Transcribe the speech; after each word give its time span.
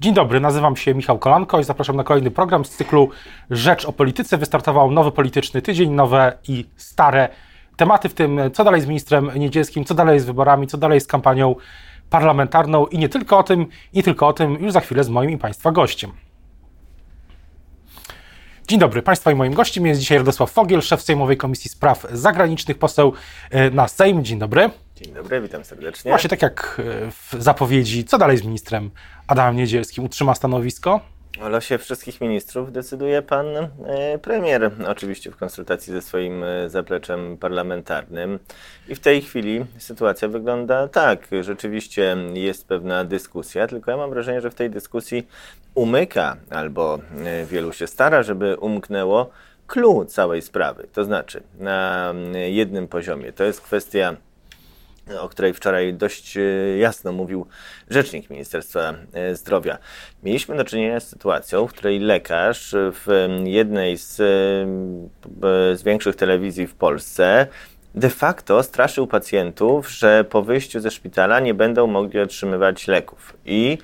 Dzień 0.00 0.14
dobry, 0.14 0.40
nazywam 0.40 0.76
się 0.76 0.94
Michał 0.94 1.18
Kolanko 1.18 1.60
i 1.60 1.64
zapraszam 1.64 1.96
na 1.96 2.04
kolejny 2.04 2.30
program 2.30 2.64
z 2.64 2.70
cyklu 2.70 3.10
Rzecz 3.50 3.84
o 3.84 3.92
Polityce. 3.92 4.38
Wystartował 4.38 4.90
nowy 4.90 5.12
polityczny 5.12 5.62
tydzień, 5.62 5.90
nowe 5.90 6.38
i 6.48 6.64
stare 6.76 7.28
tematy, 7.76 8.08
w 8.08 8.14
tym 8.14 8.40
co 8.52 8.64
dalej 8.64 8.80
z 8.80 8.86
ministrem 8.86 9.30
Niedzielskim, 9.36 9.84
co 9.84 9.94
dalej 9.94 10.20
z 10.20 10.24
wyborami, 10.24 10.66
co 10.66 10.78
dalej 10.78 11.00
z 11.00 11.06
kampanią 11.06 11.54
parlamentarną 12.10 12.86
i 12.86 12.98
nie 12.98 13.08
tylko 13.08 13.38
o 13.38 13.42
tym, 13.42 13.66
nie 13.94 14.02
tylko 14.02 14.28
o 14.28 14.32
tym, 14.32 14.54
już 14.60 14.72
za 14.72 14.80
chwilę 14.80 15.04
z 15.04 15.08
moim 15.08 15.30
i 15.30 15.38
Państwa 15.38 15.72
gościem. 15.72 16.12
Dzień 18.68 18.78
dobry, 18.78 19.02
Państwa 19.02 19.32
i 19.32 19.34
moim 19.34 19.54
gościem 19.54 19.86
jest 19.86 20.00
dzisiaj 20.00 20.18
Radosław 20.18 20.50
Fogiel, 20.50 20.82
szef 20.82 21.02
Sejmowej 21.02 21.36
Komisji 21.36 21.70
Spraw 21.70 22.06
Zagranicznych, 22.12 22.78
poseł 22.78 23.12
e, 23.50 23.70
na 23.70 23.88
Sejm. 23.88 24.24
Dzień 24.24 24.38
dobry. 24.38 24.70
Dzień 25.00 25.14
dobry, 25.14 25.40
witam 25.40 25.64
serdecznie. 25.64 26.10
Właśnie 26.10 26.30
tak 26.30 26.42
jak 26.42 26.80
e, 27.06 27.10
w 27.10 27.34
zapowiedzi, 27.38 28.04
co 28.04 28.18
dalej 28.18 28.36
z 28.36 28.44
ministrem 28.44 28.90
Adamem 29.26 29.56
Niedzielskim? 29.56 30.04
Utrzyma 30.04 30.34
stanowisko? 30.34 31.00
O 31.42 31.48
losie 31.48 31.78
wszystkich 31.78 32.20
ministrów 32.20 32.72
decyduje 32.72 33.22
pan 33.22 33.46
e, 33.46 33.68
premier, 34.18 34.70
oczywiście 34.88 35.30
w 35.30 35.36
konsultacji 35.36 35.92
ze 35.92 36.02
swoim 36.02 36.44
e, 36.44 36.70
zapleczem 36.70 37.36
parlamentarnym. 37.36 38.38
I 38.88 38.94
w 38.94 39.00
tej 39.00 39.22
chwili 39.22 39.64
sytuacja 39.78 40.28
wygląda 40.28 40.88
tak. 40.88 41.28
Rzeczywiście 41.40 42.16
jest 42.34 42.68
pewna 42.68 43.04
dyskusja, 43.04 43.66
tylko 43.66 43.90
ja 43.90 43.96
mam 43.96 44.10
wrażenie, 44.10 44.40
że 44.40 44.50
w 44.50 44.54
tej 44.54 44.70
dyskusji 44.70 45.26
umyka, 45.74 46.36
albo 46.50 46.98
wielu 47.46 47.72
się 47.72 47.86
stara, 47.86 48.22
żeby 48.22 48.56
umknęło 48.56 49.30
clue 49.66 50.04
całej 50.04 50.42
sprawy. 50.42 50.88
To 50.92 51.04
znaczy, 51.04 51.42
na 51.58 52.14
jednym 52.48 52.88
poziomie 52.88 53.32
to 53.32 53.44
jest 53.44 53.60
kwestia 53.60 54.16
o 55.18 55.28
której 55.28 55.54
wczoraj 55.54 55.94
dość 55.94 56.36
e, 56.36 56.40
jasno 56.78 57.12
mówił 57.12 57.46
rzecznik 57.90 58.30
Ministerstwa 58.30 58.94
e, 59.12 59.34
Zdrowia. 59.36 59.78
Mieliśmy 60.22 60.56
do 60.56 60.64
czynienia 60.64 61.00
z 61.00 61.08
sytuacją, 61.08 61.66
w 61.66 61.72
której 61.72 61.98
lekarz 61.98 62.74
w 62.74 63.28
jednej 63.44 63.98
z, 63.98 64.20
e, 64.20 64.24
z 65.76 65.82
większych 65.82 66.16
telewizji 66.16 66.66
w 66.66 66.74
Polsce 66.74 67.46
de 67.94 68.10
facto 68.10 68.62
straszył 68.62 69.06
pacjentów, 69.06 69.90
że 69.90 70.24
po 70.24 70.42
wyjściu 70.42 70.80
ze 70.80 70.90
szpitala 70.90 71.40
nie 71.40 71.54
będą 71.54 71.86
mogli 71.86 72.20
otrzymywać 72.20 72.88
leków. 72.88 73.36
I 73.44 73.78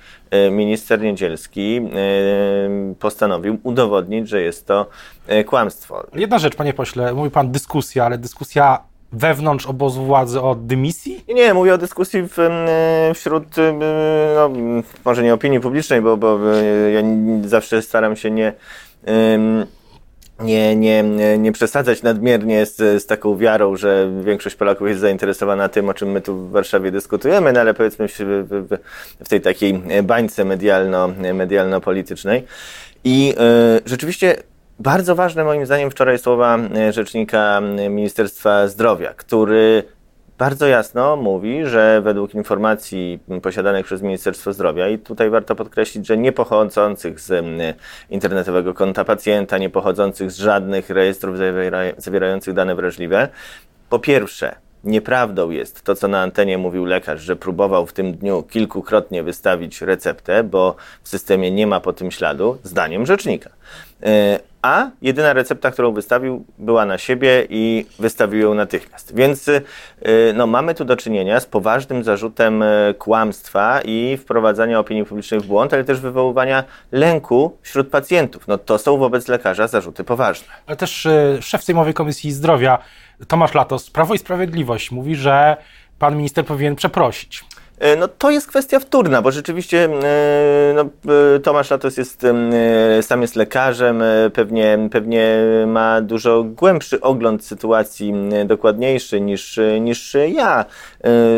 minister 0.51 1.01
Niedzielski 1.01 1.81
postanowił 2.99 3.59
udowodnić, 3.63 4.29
że 4.29 4.41
jest 4.41 4.67
to 4.67 4.89
kłamstwo. 5.45 6.07
Jedna 6.15 6.39
rzecz, 6.39 6.55
panie 6.55 6.73
pośle, 6.73 7.13
mówi 7.13 7.31
pan 7.31 7.51
dyskusja, 7.51 8.05
ale 8.05 8.17
dyskusja 8.17 8.79
wewnątrz 9.11 9.65
obozu 9.65 10.05
władzy 10.05 10.41
o 10.41 10.55
dymisji? 10.55 11.23
Nie, 11.27 11.53
mówię 11.53 11.73
o 11.73 11.77
dyskusji 11.77 12.23
w, 12.23 12.37
wśród, 13.15 13.45
no, 14.35 14.49
może 15.05 15.23
nie 15.23 15.33
opinii 15.33 15.59
publicznej, 15.59 16.01
bo, 16.01 16.17
bo 16.17 16.39
ja 16.93 17.01
zawsze 17.45 17.81
staram 17.81 18.15
się 18.15 18.31
nie, 18.31 18.53
nie, 20.39 20.75
nie, 20.75 21.03
nie 21.37 21.51
przesadzać 21.51 22.03
nadmiernie 22.03 22.65
z, 22.65 23.03
z 23.03 23.05
taką 23.05 23.37
wiarą, 23.37 23.75
że 23.75 24.11
większość 24.23 24.55
Polaków 24.55 24.87
jest 24.87 25.01
zainteresowana 25.01 25.69
tym, 25.69 25.89
o 25.89 25.93
czym 25.93 26.11
my 26.11 26.21
tu 26.21 26.35
w 26.35 26.51
Warszawie 26.51 26.91
dyskutujemy, 26.91 27.53
no 27.53 27.59
ale 27.59 27.73
powiedzmy 27.73 28.07
w, 28.07 28.13
w, 28.19 28.77
w 29.25 29.29
tej 29.29 29.41
takiej 29.41 29.81
bańce 30.03 30.45
medialno, 30.45 31.09
medialno-politycznej. 31.33 32.43
I 33.03 33.33
y, 33.77 33.89
rzeczywiście 33.89 34.35
bardzo 34.79 35.15
ważne 35.15 35.43
moim 35.43 35.65
zdaniem 35.65 35.91
wczoraj 35.91 36.19
słowa 36.19 36.57
e, 36.57 36.93
rzecznika 36.93 37.61
Ministerstwa 37.89 38.67
Zdrowia, 38.67 39.13
który 39.13 39.83
bardzo 40.37 40.67
jasno 40.67 41.15
mówi, 41.15 41.65
że 41.65 42.01
według 42.01 42.33
informacji 42.33 43.19
posiadanych 43.41 43.85
przez 43.85 44.01
Ministerstwo 44.01 44.53
Zdrowia, 44.53 44.89
i 44.89 44.99
tutaj 44.99 45.29
warto 45.29 45.55
podkreślić, 45.55 46.07
że 46.07 46.17
nie 46.17 46.31
pochodzących 46.31 47.19
z 47.19 47.45
internetowego 48.09 48.73
konta 48.73 49.05
pacjenta, 49.05 49.57
nie 49.57 49.69
pochodzących 49.69 50.31
z 50.31 50.37
żadnych 50.37 50.89
rejestrów 50.89 51.35
zawierających 51.97 52.53
dane 52.53 52.75
wrażliwe, 52.75 53.29
po 53.89 53.99
pierwsze, 53.99 54.55
Nieprawdą 54.83 55.49
jest 55.49 55.81
to, 55.81 55.95
co 55.95 56.07
na 56.07 56.21
antenie 56.21 56.57
mówił 56.57 56.85
lekarz, 56.85 57.21
że 57.21 57.35
próbował 57.35 57.85
w 57.85 57.93
tym 57.93 58.13
dniu 58.13 58.43
kilkukrotnie 58.43 59.23
wystawić 59.23 59.81
receptę, 59.81 60.43
bo 60.43 60.75
w 61.03 61.09
systemie 61.09 61.51
nie 61.51 61.67
ma 61.67 61.79
po 61.79 61.93
tym 61.93 62.11
śladu, 62.11 62.57
zdaniem 62.63 63.05
rzecznika. 63.05 63.49
A 64.61 64.89
jedyna 65.01 65.33
recepta, 65.33 65.71
którą 65.71 65.91
wystawił, 65.91 66.45
była 66.57 66.85
na 66.85 66.97
siebie 66.97 67.47
i 67.49 67.85
wystawił 67.99 68.41
ją 68.41 68.53
natychmiast. 68.53 69.15
Więc 69.15 69.47
y, 69.47 69.63
no, 70.33 70.47
mamy 70.47 70.75
tu 70.75 70.85
do 70.85 70.97
czynienia 70.97 71.39
z 71.39 71.45
poważnym 71.45 72.03
zarzutem 72.03 72.61
y, 72.61 72.95
kłamstwa 72.99 73.81
i 73.85 74.17
wprowadzania 74.17 74.79
opinii 74.79 75.05
publicznej 75.05 75.39
w 75.39 75.45
błąd, 75.45 75.73
ale 75.73 75.83
też 75.83 75.99
wywoływania 75.99 76.63
lęku 76.91 77.57
wśród 77.61 77.89
pacjentów. 77.89 78.47
No, 78.47 78.57
to 78.57 78.77
są 78.77 78.97
wobec 78.97 79.27
lekarza 79.27 79.67
zarzuty 79.67 80.03
poważne. 80.03 80.47
Ale 80.67 80.77
też 80.77 81.05
y, 81.05 81.37
szef 81.41 81.63
Sejmowej 81.63 81.93
Komisji 81.93 82.31
Zdrowia 82.31 82.77
Tomasz 83.27 83.53
Latos, 83.53 83.89
Prawo 83.89 84.13
i 84.13 84.17
Sprawiedliwość, 84.17 84.91
mówi, 84.91 85.15
że 85.15 85.57
pan 85.99 86.17
minister 86.17 86.45
powinien 86.45 86.75
przeprosić. 86.75 87.43
E, 87.79 87.95
no 87.95 88.07
to 88.07 88.31
jest 88.31 88.47
kwestia 88.47 88.79
wtórna, 88.79 89.21
bo 89.21 89.31
rzeczywiście 89.31 89.85
e, 89.85 90.73
no, 90.75 90.81
e, 91.35 91.39
Tomasz 91.39 91.71
Latos 91.71 91.97
jest, 91.97 92.25
sam 93.01 93.21
jest 93.21 93.35
lekarzem, 93.35 94.03
pewnie, 94.33 94.77
pewnie 94.91 95.37
ma 95.67 96.01
dużo 96.01 96.43
głębszy 96.43 97.01
ogląd 97.01 97.45
sytuacji, 97.45 98.13
dokładniejszy 98.45 99.21
niż, 99.21 99.59
niż 99.81 100.17
ja, 100.33 100.65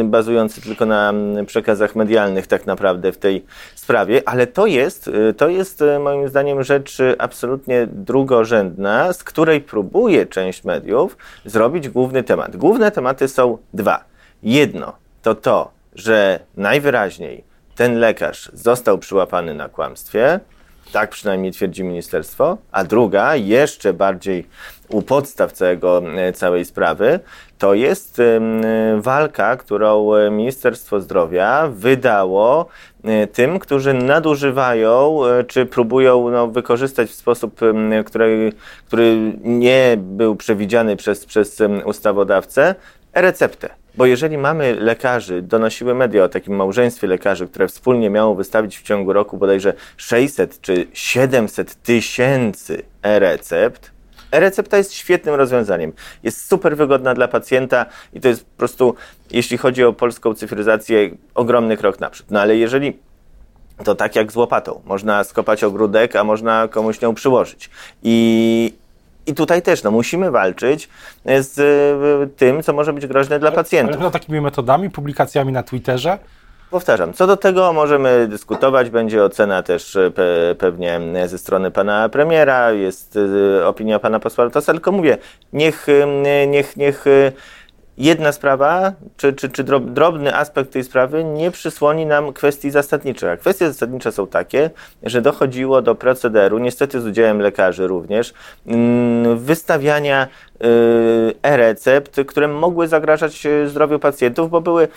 bazujący 0.03 0.61
tylko 0.61 0.85
na 0.85 1.13
przekazach 1.45 1.95
medialnych 1.95 2.47
tak 2.47 2.65
naprawdę 2.65 3.11
w 3.11 3.17
tej 3.17 3.45
sprawie, 3.75 4.21
ale 4.25 4.47
to 4.47 4.65
jest, 4.65 5.09
to 5.37 5.49
jest 5.49 5.83
moim 5.99 6.29
zdaniem 6.29 6.63
rzecz 6.63 6.97
absolutnie 7.17 7.87
drugorzędna, 7.91 9.13
z 9.13 9.23
której 9.23 9.61
próbuje 9.61 10.25
część 10.25 10.63
mediów 10.63 11.17
zrobić 11.45 11.89
główny 11.89 12.23
temat. 12.23 12.57
Główne 12.57 12.91
tematy 12.91 13.27
są 13.27 13.57
dwa. 13.73 14.03
Jedno 14.43 14.93
to 15.21 15.35
to, 15.35 15.71
że 15.99 16.39
najwyraźniej 16.57 17.43
ten 17.75 17.99
lekarz 17.99 18.51
został 18.53 18.97
przyłapany 18.97 19.53
na 19.53 19.69
kłamstwie, 19.69 20.39
tak 20.91 21.09
przynajmniej 21.09 21.51
twierdzi 21.51 21.83
ministerstwo, 21.83 22.57
a 22.71 22.83
druga, 22.83 23.35
jeszcze 23.35 23.93
bardziej 23.93 24.47
u 24.89 25.01
podstaw 25.01 25.51
całego, 25.51 26.01
e, 26.15 26.33
całej 26.33 26.65
sprawy, 26.65 27.19
to 27.57 27.73
jest 27.73 28.21
walka, 28.97 29.57
którą 29.57 30.11
Ministerstwo 30.31 31.01
Zdrowia 31.01 31.67
wydało 31.71 32.65
e, 33.03 33.27
tym, 33.27 33.59
którzy 33.59 33.93
nadużywają 33.93 35.25
e, 35.25 35.43
czy 35.43 35.65
próbują 35.65 36.29
no, 36.29 36.47
wykorzystać 36.47 37.09
w 37.09 37.15
sposób, 37.15 37.59
który, 38.05 38.53
który 38.87 39.33
nie 39.43 39.97
był 39.97 40.35
przewidziany 40.35 40.95
przez, 40.95 41.25
przez 41.25 41.57
ustawodawcę, 41.85 42.75
receptę. 43.13 43.69
Bo 43.99 44.05
jeżeli 44.05 44.37
mamy 44.37 44.75
lekarzy, 44.75 45.41
donosiły 45.41 45.95
media 45.95 46.23
o 46.23 46.29
takim 46.29 46.55
małżeństwie 46.55 47.07
lekarzy, 47.07 47.47
które 47.47 47.67
wspólnie 47.67 48.09
miało 48.09 48.35
wystawić 48.35 48.77
w 48.77 48.81
ciągu 48.81 49.13
roku 49.13 49.37
bodajże 49.37 49.73
600 49.97 50.61
czy 50.61 50.87
700 50.93 51.83
tysięcy 51.83 52.83
e-recept, 53.03 53.91
e-recepta 54.31 54.77
jest 54.77 54.93
świetnym 54.93 55.35
rozwiązaniem. 55.35 55.93
Jest 56.23 56.47
super 56.47 56.77
wygodna 56.77 57.13
dla 57.13 57.27
pacjenta 57.27 57.85
i 58.13 58.21
to 58.21 58.27
jest 58.27 58.45
po 58.45 58.57
prostu, 58.57 58.95
jeśli 59.31 59.57
chodzi 59.57 59.83
o 59.83 59.93
polską 59.93 60.33
cyfryzację, 60.33 61.09
ogromny 61.35 61.77
krok 61.77 61.99
naprzód. 61.99 62.31
No 62.31 62.41
ale 62.41 62.57
jeżeli 62.57 62.99
to 63.83 63.95
tak 63.95 64.15
jak 64.15 64.31
z 64.31 64.35
łopatą. 64.35 64.81
Można 64.85 65.23
skopać 65.23 65.63
ogródek, 65.63 66.15
a 66.15 66.23
można 66.23 66.67
komuś 66.67 67.01
nią 67.01 67.15
przyłożyć. 67.15 67.69
I, 68.03 68.73
i 69.29 69.33
tutaj 69.33 69.61
też 69.61 69.83
no, 69.83 69.91
musimy 69.91 70.31
walczyć 70.31 70.89
z 71.25 71.59
e, 71.59 72.27
tym, 72.37 72.63
co 72.63 72.73
może 72.73 72.93
być 72.93 73.07
groźne 73.07 73.39
dla 73.39 73.51
pacjentów. 73.51 74.01
Ale 74.01 74.11
takimi 74.11 74.41
metodami, 74.41 74.89
publikacjami 74.89 75.51
na 75.51 75.63
Twitterze? 75.63 76.17
Powtarzam, 76.71 77.13
co 77.13 77.27
do 77.27 77.37
tego 77.37 77.73
możemy 77.73 78.27
dyskutować, 78.27 78.89
będzie 78.89 79.23
ocena 79.23 79.63
też 79.63 79.95
e, 79.95 80.11
pe 80.11 80.55
pewnie 80.57 80.99
ze 81.25 81.37
strony 81.37 81.71
pana 81.71 82.09
premiera, 82.09 82.71
jest 82.71 83.19
e, 83.57 83.67
opinia 83.67 83.99
pana 83.99 84.19
posła 84.19 84.43
Rotosa, 84.43 84.73
tylko 84.73 84.91
mówię, 84.91 85.17
niech, 85.53 85.87
niech, 86.47 86.77
niech 86.77 87.05
jedna 87.99 88.31
sprawa, 88.31 88.93
czy, 89.17 89.33
czy, 89.33 89.49
czy 89.49 89.63
drobny 89.63 90.35
aspekt 90.35 90.71
tej 90.71 90.83
sprawy 90.83 91.23
nie 91.23 91.51
przysłoni 91.51 92.05
nam 92.05 92.33
kwestii 92.33 92.71
zasadniczych. 92.71 93.29
A 93.29 93.37
kwestie 93.37 93.67
zasadnicze 93.67 94.11
są 94.11 94.27
takie, 94.27 94.69
że 95.03 95.21
dochodziło 95.21 95.81
do 95.81 95.95
procederu, 95.95 96.57
niestety 96.57 97.01
z 97.01 97.05
udziałem 97.05 97.39
lekarzy 97.39 97.87
również, 97.87 98.33
mm, 98.67 99.37
wystawiania 99.37 100.27
y, 100.27 101.33
e-recept, 101.43 102.21
które 102.27 102.47
mogły 102.47 102.87
zagrażać 102.87 103.45
y, 103.45 103.69
zdrowiu 103.69 103.99
pacjentów, 103.99 104.49
bo 104.49 104.61
były 104.61 104.87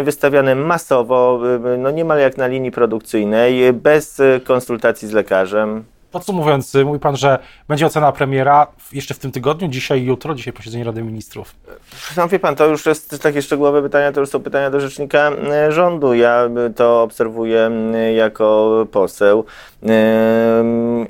y, 0.00 0.02
wystawiane 0.02 0.54
masowo, 0.54 1.40
no 1.78 1.90
niemal 1.90 2.18
jak 2.18 2.36
na 2.36 2.46
linii 2.46 2.70
produkcyjnej, 2.70 3.72
bez 3.72 4.22
konsultacji 4.44 5.08
z 5.08 5.12
lekarzem 5.12 5.84
Podsumowując, 6.16 6.74
mówi 6.84 7.00
pan, 7.00 7.16
że 7.16 7.38
będzie 7.68 7.86
ocena 7.86 8.12
premiera 8.12 8.66
jeszcze 8.92 9.14
w 9.14 9.18
tym 9.18 9.32
tygodniu, 9.32 9.68
dzisiaj 9.68 10.04
jutro, 10.04 10.34
dzisiaj 10.34 10.52
posiedzenie 10.52 10.84
Rady 10.84 11.02
Ministrów. 11.02 11.54
No 12.16 12.28
wie 12.28 12.38
pan, 12.38 12.56
to 12.56 12.66
już 12.66 12.86
jest 12.86 13.22
takie 13.22 13.42
szczegółowe 13.42 13.82
pytania, 13.82 14.12
to 14.12 14.20
już 14.20 14.28
są 14.28 14.42
pytania 14.42 14.70
do 14.70 14.80
rzecznika 14.80 15.30
e, 15.30 15.72
rządu. 15.72 16.14
Ja 16.14 16.48
to 16.76 17.02
obserwuję 17.02 17.70
jako 18.16 18.86
poseł 18.92 19.44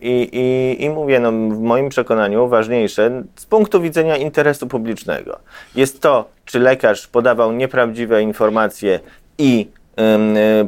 i, 0.00 0.28
i, 0.32 0.84
i 0.84 0.90
mówię, 0.90 1.20
no, 1.20 1.32
w 1.32 1.60
moim 1.60 1.88
przekonaniu 1.88 2.48
ważniejsze 2.48 3.22
z 3.36 3.46
punktu 3.46 3.80
widzenia 3.80 4.16
interesu 4.16 4.66
publicznego 4.66 5.38
jest 5.74 6.02
to, 6.02 6.28
czy 6.44 6.58
lekarz 6.58 7.06
podawał 7.06 7.52
nieprawdziwe 7.52 8.22
informacje 8.22 9.00
i 9.38 9.68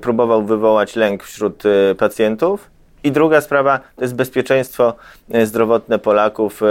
próbował 0.01 0.45
wywołać 0.45 0.97
lęk 0.97 1.23
wśród 1.23 1.63
pacjentów, 1.99 2.71
i 3.05 3.13
druga 3.13 3.41
sprawa 3.41 3.81
to 3.97 4.03
jest 4.03 4.15
bezpieczeństwo 4.15 4.95
e, 5.31 5.47
zdrowotne 5.47 5.99
Polaków 5.99 6.63
e, 6.63 6.67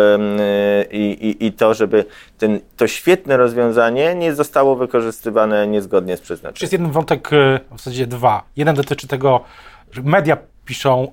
i, 0.92 1.28
i, 1.28 1.46
i, 1.46 1.54
to, 1.54 1.74
żeby 1.74 2.06
ten, 2.38 2.60
to 2.78 2.88
świetne 2.88 3.38
rozwiązanie 3.38 4.16
nie 4.16 4.36
zostało 4.36 4.76
wykorzystywane 4.76 5.68
niezgodnie 5.68 6.18
z 6.18 6.22
przeznaczeniem. 6.22 6.62
Jest 6.62 6.74
jeden 6.74 6.92
wątek, 6.92 7.34
e, 7.34 7.60
w 7.72 7.78
zasadzie 7.78 8.08
dwa. 8.08 8.44
Jeden 8.56 8.76
dotyczy 8.76 9.08
tego, 9.08 9.44
że 9.92 10.02
media 10.02 10.38
piszą, 10.66 11.12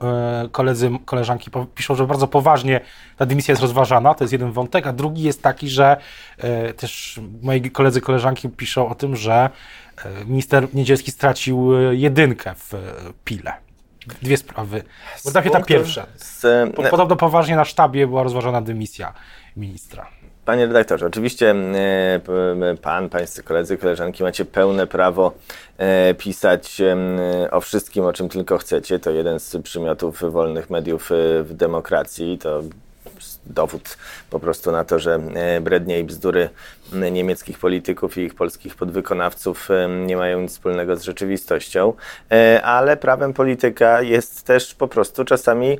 koledzy, 0.52 0.90
koleżanki 1.04 1.50
piszą, 1.74 1.94
że 1.94 2.06
bardzo 2.06 2.28
poważnie 2.28 2.80
ta 3.16 3.26
dymisja 3.26 3.52
jest 3.52 3.62
rozważana, 3.62 4.14
to 4.14 4.24
jest 4.24 4.32
jeden 4.32 4.52
wątek, 4.52 4.86
a 4.86 4.92
drugi 4.92 5.22
jest 5.22 5.42
taki, 5.42 5.68
że 5.68 5.96
też 6.76 7.20
moi 7.42 7.70
koledzy, 7.70 8.00
koleżanki 8.00 8.48
piszą 8.48 8.88
o 8.88 8.94
tym, 8.94 9.16
że 9.16 9.50
minister 10.26 10.74
Niedzielski 10.74 11.10
stracił 11.10 11.72
jedynkę 11.92 12.54
w 12.54 12.72
Pile 13.24 13.52
dwie 14.22 14.36
sprawy. 14.36 14.82
Najpierw 15.34 15.52
ta 15.52 15.62
pierwsza. 15.62 16.06
Z, 16.16 16.74
Podobno 16.90 17.16
poważnie 17.16 17.56
na 17.56 17.64
sztabie 17.64 18.06
była 18.06 18.22
rozważana 18.22 18.62
dymisja 18.62 19.12
ministra. 19.56 20.06
Panie 20.44 20.66
redaktorze, 20.66 21.06
oczywiście 21.06 21.50
e, 21.50 22.20
pan, 22.82 23.08
pańscy 23.08 23.42
koledzy, 23.42 23.78
koleżanki 23.78 24.22
macie 24.22 24.44
pełne 24.44 24.86
prawo 24.86 25.32
e, 25.78 26.14
pisać 26.14 26.82
o 27.50 27.60
wszystkim, 27.60 28.04
o 28.04 28.12
czym 28.12 28.28
tylko 28.28 28.58
chcecie. 28.58 28.98
To 28.98 29.10
jeden 29.10 29.40
z 29.40 29.56
przymiotów 29.62 30.32
wolnych 30.32 30.70
mediów 30.70 31.12
e, 31.12 31.42
w 31.42 31.54
demokracji. 31.54 32.38
To 32.38 32.62
dowód 33.46 33.96
po 34.30 34.40
prostu 34.40 34.72
na 34.72 34.84
to, 34.84 34.98
że 34.98 35.14
e, 35.14 35.60
brednie 35.60 36.00
i 36.00 36.04
bzdury 36.04 36.48
niemieckich 36.94 37.58
polityków 37.58 38.18
i 38.18 38.20
ich 38.20 38.34
polskich 38.34 38.74
podwykonawców 38.74 39.70
e, 39.70 39.88
nie 39.88 40.16
mają 40.16 40.40
nic 40.40 40.50
wspólnego 40.50 40.96
z 40.96 41.02
rzeczywistością, 41.02 41.92
e, 42.32 42.62
ale 42.62 42.96
prawem 42.96 43.32
polityka 43.32 44.02
jest 44.02 44.42
też 44.46 44.74
po 44.74 44.88
prostu 44.88 45.24
czasami 45.24 45.78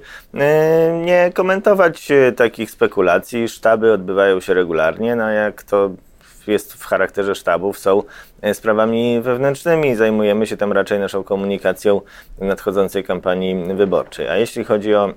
nie 1.05 1.31
komentować 1.35 2.09
takich 2.37 2.71
spekulacji. 2.71 3.49
Sztaby 3.49 3.93
odbywają 3.93 4.41
się 4.41 4.55
regularnie, 4.55 5.17
no 5.17 5.31
jak 5.31 5.63
to 5.63 5.91
jest 6.47 6.75
w 6.75 6.85
charakterze 6.85 7.35
sztabów, 7.35 7.79
są 7.79 8.03
sprawami 8.53 9.21
wewnętrznymi. 9.21 9.97
Zajmujemy 9.97 10.47
się 10.47 10.57
tam 10.57 10.73
raczej 10.73 10.99
naszą 10.99 11.25
komunikacją 11.25 12.01
nadchodzącej 12.39 13.05
kampanii 13.05 13.75
wyborczej. 13.75 14.29
A 14.29 14.37
jeśli 14.37 14.65
chodzi 14.65 14.95
o 14.95 15.15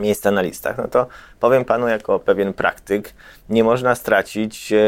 miejsca 0.00 0.30
na 0.30 0.42
listach, 0.42 0.78
no 0.78 0.88
to 0.88 1.06
powiem 1.40 1.64
panu 1.64 1.88
jako 1.88 2.18
pewien 2.18 2.52
praktyk, 2.52 3.14
nie 3.48 3.64
można 3.64 3.94
stracić 3.94 4.72
e, 4.72 4.78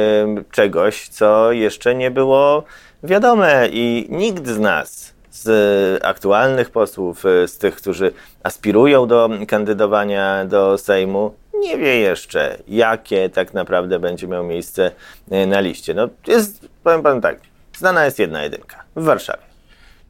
czegoś, 0.51 1.09
co 1.09 1.53
jeszcze 1.53 1.95
nie 1.95 2.11
było 2.11 2.65
wiadome 3.03 3.69
i 3.73 4.07
nikt 4.11 4.47
z 4.47 4.59
nas, 4.59 5.13
z 5.31 6.05
aktualnych 6.05 6.71
posłów, 6.71 7.27
e, 7.27 7.49
z 7.49 7.59
tych, 7.59 7.77
którzy 7.77 8.13
aspirują 8.43 9.07
do 9.07 9.31
kandydowania 9.49 10.45
do 10.45 10.79
Sejmu, 10.79 11.35
nie 11.55 11.79
wie 11.79 11.97
jeszcze, 11.97 12.59
jakie 12.69 13.29
tak 13.29 13.55
naprawdę 13.55 13.99
będzie 13.99 14.27
miało 14.27 14.45
miejsce 14.45 14.91
e, 15.31 15.47
na 15.47 15.61
liście. 15.61 15.95
No 15.95 16.09
jest, 16.27 16.69
powiem 16.83 17.03
panu 17.03 17.21
tak, 17.21 17.41
znana 17.79 18.05
jest 18.05 18.19
jedna 18.19 18.43
jedynka 18.43 18.85
w 18.97 19.05
Warszawie. 19.05 19.43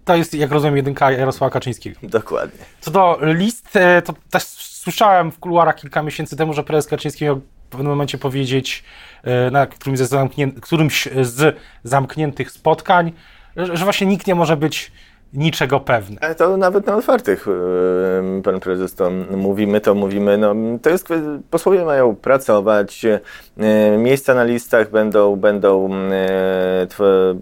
To 0.04 0.16
jest, 0.16 0.34
jak 0.34 0.50
rozumiem, 0.50 0.76
jedynka 0.76 1.10
Jarosława 1.10 1.50
Kaczyńskiego. 1.50 2.00
Dokładnie. 2.02 2.64
Co 2.80 2.90
do 2.90 3.18
list, 3.22 3.68
to 4.04 4.14
też 4.30 4.71
słyszałem 4.82 5.32
w 5.32 5.38
kuluarach 5.38 5.76
kilka 5.76 6.02
miesięcy 6.02 6.36
temu, 6.36 6.52
że 6.52 6.64
prezes 6.64 6.90
Kaczyński 6.90 7.24
miał 7.24 7.36
w 7.36 7.68
pewnym 7.70 7.90
momencie 7.90 8.18
powiedzieć 8.18 8.84
e, 9.22 9.50
na 9.50 9.66
którymś, 9.66 9.98
z, 9.98 10.08
zamknię, 10.08 10.52
którymś 10.52 11.08
z 11.20 11.56
zamkniętych 11.84 12.50
spotkań, 12.50 13.12
że, 13.56 13.76
że 13.76 13.84
właśnie 13.84 14.06
nikt 14.06 14.26
nie 14.26 14.34
może 14.34 14.56
być 14.56 14.92
niczego 15.34 15.80
pewny. 15.80 16.16
Ale 16.20 16.34
to 16.34 16.56
nawet 16.56 16.86
na 16.86 16.96
otwartych 16.96 17.46
pan 18.44 18.60
prezes 18.60 18.94
to 18.94 19.10
mówi, 19.36 19.66
my 19.66 19.80
to 19.80 19.94
mówimy, 19.94 20.38
no 20.38 20.54
to 20.82 20.90
jest, 20.90 21.08
posłowie 21.50 21.84
mają 21.84 22.16
pracować, 22.16 23.04
e, 23.04 23.98
miejsca 23.98 24.34
na 24.34 24.44
listach 24.44 24.90
będą, 24.90 25.36
będą 25.36 25.94
e, 25.94 26.86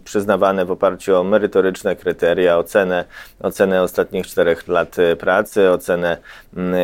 przyznawane 0.04 0.64
w 0.64 0.70
oparciu 0.70 1.16
o 1.16 1.24
merytoryczne 1.24 1.96
kryteria, 1.96 2.58
ocenę, 2.58 3.04
ocenę 3.40 3.82
ostatnich 3.82 4.26
czterech 4.26 4.68
lat 4.68 4.96
pracy, 5.18 5.70
ocenę, 5.70 6.16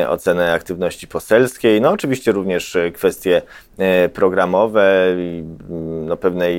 ocenę 0.09 0.53
aktywności 0.53 1.09
poselskiej, 1.09 1.81
no 1.81 1.91
oczywiście 1.91 2.33
również 2.33 2.77
kwestie 2.95 3.43
e, 3.79 4.09
programowe 4.09 5.17
no, 6.07 6.17
pewnej, 6.17 6.57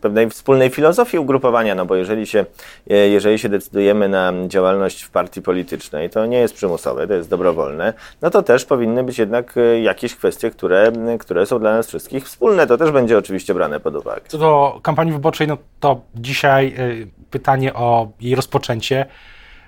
pewnej 0.00 0.30
wspólnej 0.30 0.70
filozofii 0.70 1.18
ugrupowania, 1.18 1.74
no 1.74 1.86
bo 1.86 1.96
jeżeli 1.96 2.26
się, 2.26 2.44
jeżeli 2.86 3.38
się 3.38 3.45
się 3.46 3.50
decydujemy 3.50 4.08
na 4.08 4.32
działalność 4.48 5.02
w 5.02 5.10
partii 5.10 5.42
politycznej, 5.42 6.10
to 6.10 6.26
nie 6.26 6.38
jest 6.38 6.54
przymusowe, 6.54 7.06
to 7.06 7.14
jest 7.14 7.30
dobrowolne, 7.30 7.92
no 8.22 8.30
to 8.30 8.42
też 8.42 8.64
powinny 8.64 9.04
być 9.04 9.18
jednak 9.18 9.56
e, 9.56 9.80
jakieś 9.80 10.16
kwestie, 10.16 10.50
które, 10.50 10.92
które 11.20 11.46
są 11.46 11.58
dla 11.58 11.74
nas 11.76 11.88
wszystkich 11.88 12.24
wspólne. 12.24 12.66
To 12.66 12.76
też 12.76 12.90
będzie 12.90 13.18
oczywiście 13.18 13.54
brane 13.54 13.80
pod 13.80 13.96
uwagę. 13.96 14.20
Co 14.28 14.38
do 14.38 14.80
kampanii 14.82 15.12
wyborczej, 15.12 15.48
no 15.48 15.58
to 15.80 16.00
dzisiaj 16.14 16.66
e, 16.66 17.06
pytanie 17.30 17.74
o 17.74 18.08
jej 18.20 18.34
rozpoczęcie. 18.34 19.06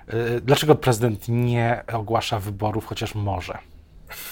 E, 0.07 0.41
dlaczego 0.41 0.75
prezydent 0.75 1.25
nie 1.27 1.83
ogłasza 1.93 2.39
wyborów, 2.39 2.85
chociaż 2.85 3.15
może? 3.15 3.57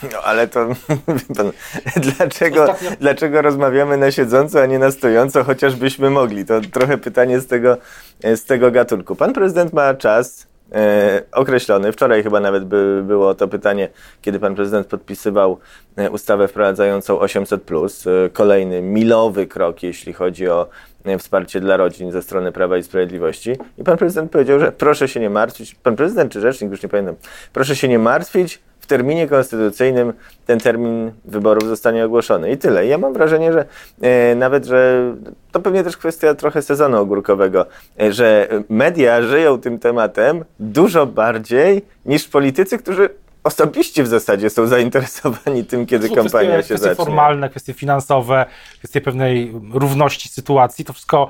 No 0.03 0.21
ale 0.23 0.47
to, 0.47 0.67
pan, 1.37 1.51
dlaczego, 1.95 2.63
Ostatnio... 2.63 2.89
dlaczego 2.99 3.41
rozmawiamy 3.41 3.97
na 3.97 4.11
siedząco, 4.11 4.61
a 4.61 4.65
nie 4.65 4.79
na 4.79 4.91
stojąco, 4.91 5.43
chociażbyśmy 5.43 6.09
mogli? 6.09 6.45
To 6.45 6.61
trochę 6.61 6.97
pytanie 6.97 7.39
z 7.39 7.47
tego, 7.47 7.77
z 8.23 8.45
tego 8.45 8.71
gatunku. 8.71 9.15
Pan 9.15 9.33
prezydent 9.33 9.73
ma 9.73 9.93
czas 9.93 10.47
e, 10.71 11.21
określony. 11.31 11.91
Wczoraj 11.91 12.23
chyba 12.23 12.39
nawet 12.39 12.65
by, 12.65 13.03
było 13.07 13.35
to 13.35 13.47
pytanie, 13.47 13.89
kiedy 14.21 14.39
pan 14.39 14.55
prezydent 14.55 14.87
podpisywał 14.87 15.59
e, 15.95 16.09
ustawę 16.09 16.47
wprowadzającą 16.47 17.19
800. 17.19 17.71
E, 17.71 18.29
kolejny 18.29 18.81
milowy 18.81 19.47
krok, 19.47 19.83
jeśli 19.83 20.13
chodzi 20.13 20.49
o 20.49 20.67
e, 21.05 21.17
wsparcie 21.17 21.59
dla 21.59 21.77
rodzin 21.77 22.11
ze 22.11 22.21
strony 22.21 22.51
Prawa 22.51 22.77
i 22.77 22.83
Sprawiedliwości. 22.83 23.55
I 23.77 23.83
pan 23.83 23.97
prezydent 23.97 24.31
powiedział, 24.31 24.59
że 24.59 24.71
proszę 24.71 25.07
się 25.07 25.19
nie 25.19 25.29
martwić. 25.29 25.75
Pan 25.75 25.95
prezydent 25.95 26.31
czy 26.31 26.41
rzecznik, 26.41 26.71
już 26.71 26.83
nie 26.83 26.89
pamiętam, 26.89 27.15
proszę 27.53 27.75
się 27.75 27.87
nie 27.87 27.99
martwić, 27.99 28.59
w 28.87 28.89
terminie 28.89 29.27
konstytucyjnym 29.27 30.13
ten 30.45 30.59
termin 30.59 31.11
wyborów 31.25 31.67
zostanie 31.67 32.05
ogłoszony. 32.05 32.51
I 32.51 32.57
tyle. 32.57 32.85
I 32.85 32.89
ja 32.89 32.97
mam 32.97 33.13
wrażenie, 33.13 33.53
że 33.53 33.65
e, 34.01 34.35
nawet, 34.35 34.65
że 34.65 35.13
to 35.51 35.59
pewnie 35.59 35.83
też 35.83 35.97
kwestia 35.97 36.35
trochę 36.35 36.61
sezonu 36.61 36.97
ogórkowego, 36.97 37.65
e, 37.99 38.13
że 38.13 38.47
media 38.69 39.21
żyją 39.21 39.61
tym 39.61 39.79
tematem 39.79 40.45
dużo 40.59 41.05
bardziej 41.05 41.81
niż 42.05 42.27
politycy, 42.27 42.77
którzy 42.77 43.09
osobiście 43.43 44.03
w 44.03 44.07
zasadzie 44.07 44.49
są 44.49 44.67
zainteresowani 44.67 45.65
tym, 45.65 45.85
kiedy 45.85 46.09
kampania 46.09 46.49
się 46.49 46.57
kwestie 46.57 46.77
zacznie. 46.77 46.85
Kwestie 46.85 47.05
formalne, 47.05 47.49
kwestie 47.49 47.73
finansowe, 47.73 48.45
kwestie 48.77 49.01
pewnej 49.01 49.53
równości 49.73 50.29
sytuacji, 50.29 50.85
to 50.85 50.93
wszystko 50.93 51.29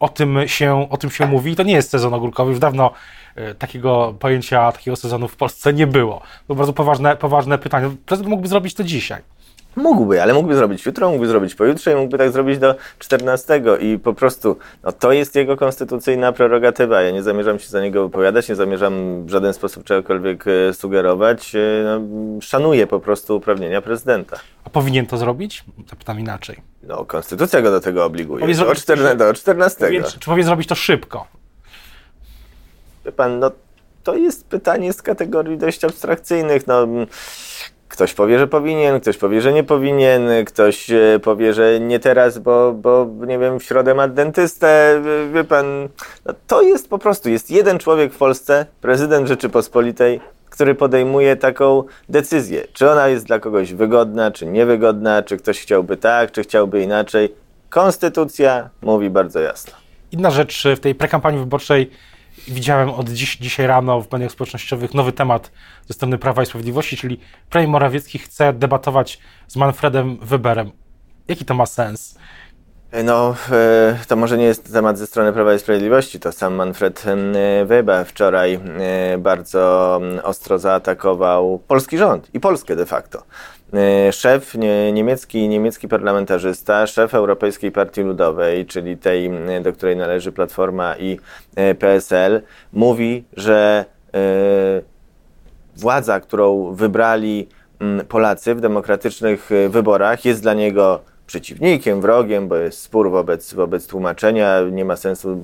o 0.00 0.08
tym 0.08 0.38
się, 0.46 0.86
o 0.90 0.96
tym 0.96 1.10
się 1.10 1.26
mówi. 1.26 1.56
To 1.56 1.62
nie 1.62 1.74
jest 1.74 1.90
sezon 1.90 2.14
ogórkowy, 2.14 2.50
już 2.50 2.60
dawno 2.60 2.90
e, 3.34 3.54
takiego 3.54 4.14
pojęcia, 4.18 4.72
takiego 4.72 4.96
sezonu 4.96 5.28
w 5.28 5.36
Polsce 5.36 5.72
nie 5.72 5.86
było. 5.86 6.22
To 6.48 6.54
bardzo 6.54 6.72
poważne, 6.72 7.16
poważne 7.16 7.58
pytanie. 7.58 7.90
Prezydent 8.06 8.30
mógłby 8.30 8.48
zrobić 8.48 8.74
to 8.74 8.84
dzisiaj. 8.84 9.22
Mógłby, 9.76 10.22
ale 10.22 10.34
mógłby 10.34 10.56
zrobić 10.56 10.86
jutro, 10.86 11.10
mógłby 11.10 11.28
zrobić 11.28 11.54
pojutrze 11.54 11.92
i 11.92 11.94
mógłby 11.94 12.18
tak 12.18 12.32
zrobić 12.32 12.58
do 12.58 12.74
14 12.98 13.62
i 13.80 13.98
po 13.98 14.14
prostu 14.14 14.56
no, 14.82 14.92
to 14.92 15.12
jest 15.12 15.34
jego 15.34 15.56
konstytucyjna 15.56 16.32
prerogatywa. 16.32 17.02
Ja 17.02 17.10
nie 17.10 17.22
zamierzam 17.22 17.58
się 17.58 17.68
za 17.68 17.80
niego 17.80 18.02
wypowiadać, 18.02 18.48
nie 18.48 18.54
zamierzam 18.54 19.24
w 19.26 19.30
żaden 19.30 19.52
sposób 19.52 19.84
czegokolwiek 19.84 20.44
e, 20.46 20.74
sugerować. 20.74 21.54
E, 21.54 21.58
no, 21.84 22.00
szanuję 22.40 22.86
po 22.86 23.00
prostu 23.00 23.36
uprawnienia 23.36 23.82
prezydenta. 23.82 24.36
A 24.68 24.70
powinien 24.70 25.06
to 25.06 25.16
zrobić? 25.16 25.64
Zapytam 25.90 26.20
inaczej. 26.20 26.56
No, 26.82 27.04
konstytucja 27.04 27.62
go 27.62 27.70
do 27.70 27.80
tego 27.80 28.04
obliguje. 28.04 28.40
Powinien 28.40 28.64
do, 28.66 28.74
14, 28.74 29.16
do 29.16 29.34
14. 29.34 29.78
Powinien, 29.80 30.04
czy 30.04 30.18
powinien 30.18 30.46
zrobić 30.46 30.68
to 30.68 30.74
szybko? 30.74 31.26
Wie 33.04 33.12
pan, 33.12 33.38
no 33.38 33.50
to 34.04 34.16
jest 34.16 34.46
pytanie 34.46 34.92
z 34.92 35.02
kategorii 35.02 35.58
dość 35.58 35.84
abstrakcyjnych. 35.84 36.66
No, 36.66 36.86
Ktoś 37.88 38.14
powie, 38.14 38.38
że 38.38 38.46
powinien, 38.46 39.00
ktoś 39.00 39.16
powie, 39.16 39.40
że 39.40 39.52
nie 39.52 39.64
powinien, 39.64 40.28
ktoś 40.46 40.90
e, 40.90 41.20
powie, 41.22 41.54
że 41.54 41.80
nie 41.80 41.98
teraz, 41.98 42.38
bo, 42.38 42.72
bo 42.72 43.10
nie 43.26 43.38
wiem, 43.38 43.60
w 43.60 43.64
środę 43.64 43.94
ma 43.94 44.08
dentystę. 44.08 45.02
Wie 45.34 45.44
pan, 45.44 45.88
no 46.26 46.34
to 46.46 46.62
jest 46.62 46.90
po 46.90 46.98
prostu, 46.98 47.28
jest 47.30 47.50
jeden 47.50 47.78
człowiek 47.78 48.12
w 48.12 48.18
Polsce, 48.18 48.66
prezydent 48.80 49.28
Rzeczypospolitej, 49.28 50.20
który 50.58 50.74
podejmuje 50.74 51.36
taką 51.36 51.84
decyzję. 52.08 52.66
Czy 52.72 52.90
ona 52.90 53.08
jest 53.08 53.26
dla 53.26 53.38
kogoś 53.38 53.72
wygodna, 53.72 54.30
czy 54.30 54.46
niewygodna, 54.46 55.22
czy 55.22 55.36
ktoś 55.36 55.60
chciałby 55.60 55.96
tak, 55.96 56.32
czy 56.32 56.42
chciałby 56.42 56.82
inaczej. 56.82 57.34
Konstytucja 57.68 58.70
mówi 58.82 59.10
bardzo 59.10 59.40
jasno. 59.40 59.72
Inna 60.12 60.30
rzecz, 60.30 60.64
w 60.76 60.80
tej 60.80 60.94
prekampanii 60.94 61.40
wyborczej 61.40 61.90
widziałem 62.48 62.90
od 62.90 63.08
dziś, 63.08 63.36
dzisiaj 63.36 63.66
rano 63.66 64.00
w 64.00 64.12
mediach 64.12 64.32
społecznościowych 64.32 64.94
nowy 64.94 65.12
temat 65.12 65.50
ze 65.88 65.94
strony 65.94 66.18
Prawa 66.18 66.42
i 66.42 66.46
Sprawiedliwości, 66.46 66.96
czyli 66.96 67.20
premier 67.50 67.70
Morawiecki 67.70 68.18
chce 68.18 68.52
debatować 68.52 69.18
z 69.48 69.56
Manfredem 69.56 70.16
Weberem. 70.22 70.70
Jaki 71.28 71.44
to 71.44 71.54
ma 71.54 71.66
sens? 71.66 72.18
No, 72.92 73.34
e, 73.52 73.98
to 74.08 74.16
może 74.16 74.38
nie 74.38 74.44
jest 74.44 74.72
temat 74.72 74.98
ze 74.98 75.06
strony 75.06 75.32
Prawa 75.32 75.54
i 75.54 75.58
Sprawiedliwości. 75.58 76.20
To 76.20 76.32
sam 76.32 76.54
Manfred 76.54 77.04
Weber 77.66 78.06
wczoraj 78.06 78.54
e, 78.54 79.18
bardzo 79.18 80.00
ostro 80.22 80.58
zaatakował 80.58 81.58
polski 81.68 81.98
rząd 81.98 82.34
i 82.34 82.40
Polskę 82.40 82.76
de 82.76 82.86
facto. 82.86 83.22
E, 83.72 84.12
szef 84.12 84.54
niemiecki, 84.92 85.48
niemiecki 85.48 85.88
parlamentarzysta, 85.88 86.86
szef 86.86 87.14
Europejskiej 87.14 87.72
Partii 87.72 88.02
Ludowej, 88.02 88.66
czyli 88.66 88.96
tej, 88.96 89.30
do 89.62 89.72
której 89.72 89.96
należy 89.96 90.32
Platforma 90.32 90.96
i 90.96 91.18
PSL, 91.78 92.42
mówi, 92.72 93.24
że 93.36 93.84
władza, 95.76 96.20
którą 96.20 96.72
wybrali 96.72 97.48
Polacy 98.08 98.54
w 98.54 98.60
demokratycznych 98.60 99.50
wyborach, 99.68 100.24
jest 100.24 100.42
dla 100.42 100.54
niego 100.54 101.00
przeciwnikiem, 101.28 102.00
wrogiem, 102.00 102.48
bo 102.48 102.56
jest 102.56 102.80
spór 102.82 103.10
wobec, 103.10 103.54
wobec 103.54 103.86
tłumaczenia. 103.86 104.60
Nie 104.72 104.84
ma 104.84 104.96
sensu 104.96 105.42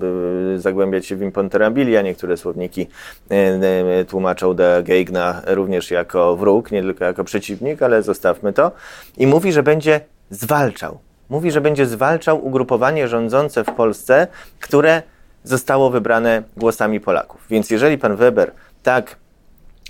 zagłębiać 0.56 1.06
się 1.06 1.16
w 1.16 1.22
imponterabilia. 1.22 2.02
Niektóre 2.02 2.36
słowniki 2.36 2.86
e, 3.30 3.34
e, 3.34 4.04
tłumaczą 4.04 4.54
de 4.54 4.82
Geigna 4.84 5.42
również 5.46 5.90
jako 5.90 6.36
wróg, 6.36 6.70
nie 6.70 6.82
tylko 6.82 7.04
jako 7.04 7.24
przeciwnik, 7.24 7.82
ale 7.82 8.02
zostawmy 8.02 8.52
to. 8.52 8.72
I 9.16 9.26
mówi, 9.26 9.52
że 9.52 9.62
będzie 9.62 10.00
zwalczał. 10.30 10.98
Mówi, 11.28 11.50
że 11.50 11.60
będzie 11.60 11.86
zwalczał 11.86 12.46
ugrupowanie 12.46 13.08
rządzące 13.08 13.64
w 13.64 13.70
Polsce, 13.70 14.26
które 14.60 15.02
zostało 15.44 15.90
wybrane 15.90 16.42
głosami 16.56 17.00
Polaków. 17.00 17.40
Więc 17.50 17.70
jeżeli 17.70 17.98
pan 17.98 18.16
Weber 18.16 18.52
tak 18.82 19.16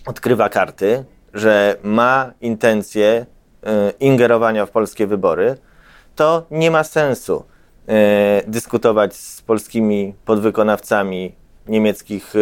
odkrywa 0.07 0.49
karty, 0.49 1.05
że 1.35 1.77
ma 1.83 2.33
intencje 2.41 3.27
e, 3.67 3.93
ingerowania 4.01 4.67
w 4.67 4.71
polskie 4.71 5.07
wybory, 5.07 5.57
to 6.17 6.47
nie 6.51 6.71
ma 6.71 6.85
sensu 6.85 7.45
e, 7.89 8.43
dyskutować 8.47 9.17
z 9.17 9.43
polskimi 9.43 10.15
podwykonawcami 10.25 11.35
niemieckich 11.69 12.35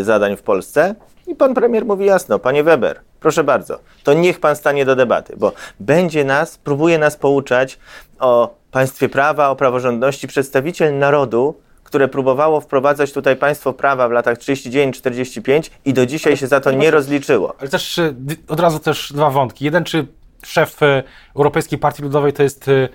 e, 0.00 0.04
zadań 0.04 0.36
w 0.36 0.42
Polsce. 0.42 0.94
I 1.26 1.34
pan 1.34 1.54
premier 1.54 1.84
mówi 1.84 2.06
jasno, 2.06 2.38
panie 2.38 2.64
Weber, 2.64 3.00
proszę 3.20 3.44
bardzo, 3.44 3.78
to 4.02 4.14
niech 4.14 4.40
pan 4.40 4.56
stanie 4.56 4.84
do 4.84 4.96
debaty, 4.96 5.34
bo 5.36 5.52
będzie 5.80 6.24
nas, 6.24 6.58
próbuje 6.58 6.98
nas 6.98 7.16
pouczać 7.16 7.78
o 8.18 8.54
państwie 8.70 9.08
prawa, 9.08 9.48
o 9.48 9.56
praworządności 9.56 10.28
przedstawiciel 10.28 10.98
narodu, 10.98 11.54
które 11.84 12.08
próbowało 12.08 12.60
wprowadzać 12.60 13.12
tutaj 13.12 13.36
państwo 13.36 13.72
prawa 13.72 14.08
w 14.08 14.12
latach 14.12 14.38
39-45 14.38 15.70
i 15.84 15.92
do 15.92 16.06
dzisiaj 16.06 16.36
się 16.36 16.46
za 16.46 16.60
to 16.60 16.72
nie 16.72 16.90
rozliczyło. 16.90 17.54
Ale 17.58 17.68
też 17.68 17.98
e, 17.98 18.14
od 18.48 18.60
razu 18.60 18.78
też 18.78 19.12
dwa 19.12 19.30
wątki. 19.30 19.64
Jeden, 19.64 19.84
czy 19.84 20.06
szef 20.46 20.82
e, 20.82 21.02
Europejskiej 21.36 21.78
Partii 21.78 22.02
Ludowej 22.02 22.32
to 22.32 22.42
jest 22.42 22.68
e, 22.68 22.72
e, 22.72 22.88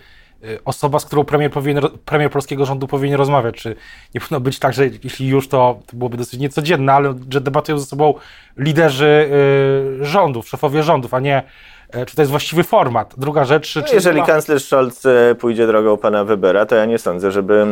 osoba, 0.65 0.99
z 0.99 1.05
którą 1.05 1.23
premier, 1.23 1.51
powinien, 1.51 1.83
premier 2.05 2.31
polskiego 2.31 2.65
rządu 2.65 2.87
powinien 2.87 3.17
rozmawiać. 3.17 3.55
Czy 3.55 3.75
nie 4.15 4.21
powinno 4.21 4.39
być 4.39 4.59
tak, 4.59 4.73
że 4.73 4.87
jeśli 5.03 5.27
już, 5.27 5.47
to, 5.47 5.79
to 5.87 5.97
byłoby 5.97 6.17
dosyć 6.17 6.39
niecodzienne, 6.39 6.93
ale 6.93 7.13
że 7.33 7.41
debatują 7.41 7.79
ze 7.79 7.85
sobą 7.85 8.13
liderzy 8.57 9.29
rządów, 10.01 10.49
szefowie 10.49 10.83
rządów, 10.83 11.13
a 11.13 11.19
nie 11.19 11.43
czy 12.07 12.15
to 12.15 12.21
jest 12.21 12.31
właściwy 12.31 12.63
format. 12.63 13.13
Druga 13.17 13.45
rzecz... 13.45 13.75
No, 13.75 13.81
jeżeli 13.93 14.23
kanclerz 14.23 14.65
Scholz 14.65 15.05
e, 15.05 15.35
pójdzie 15.35 15.67
drogą 15.67 15.97
pana 15.97 16.23
Webera, 16.23 16.65
to 16.65 16.75
ja 16.75 16.85
nie 16.85 16.97
sądzę, 16.97 17.31
żeby 17.31 17.65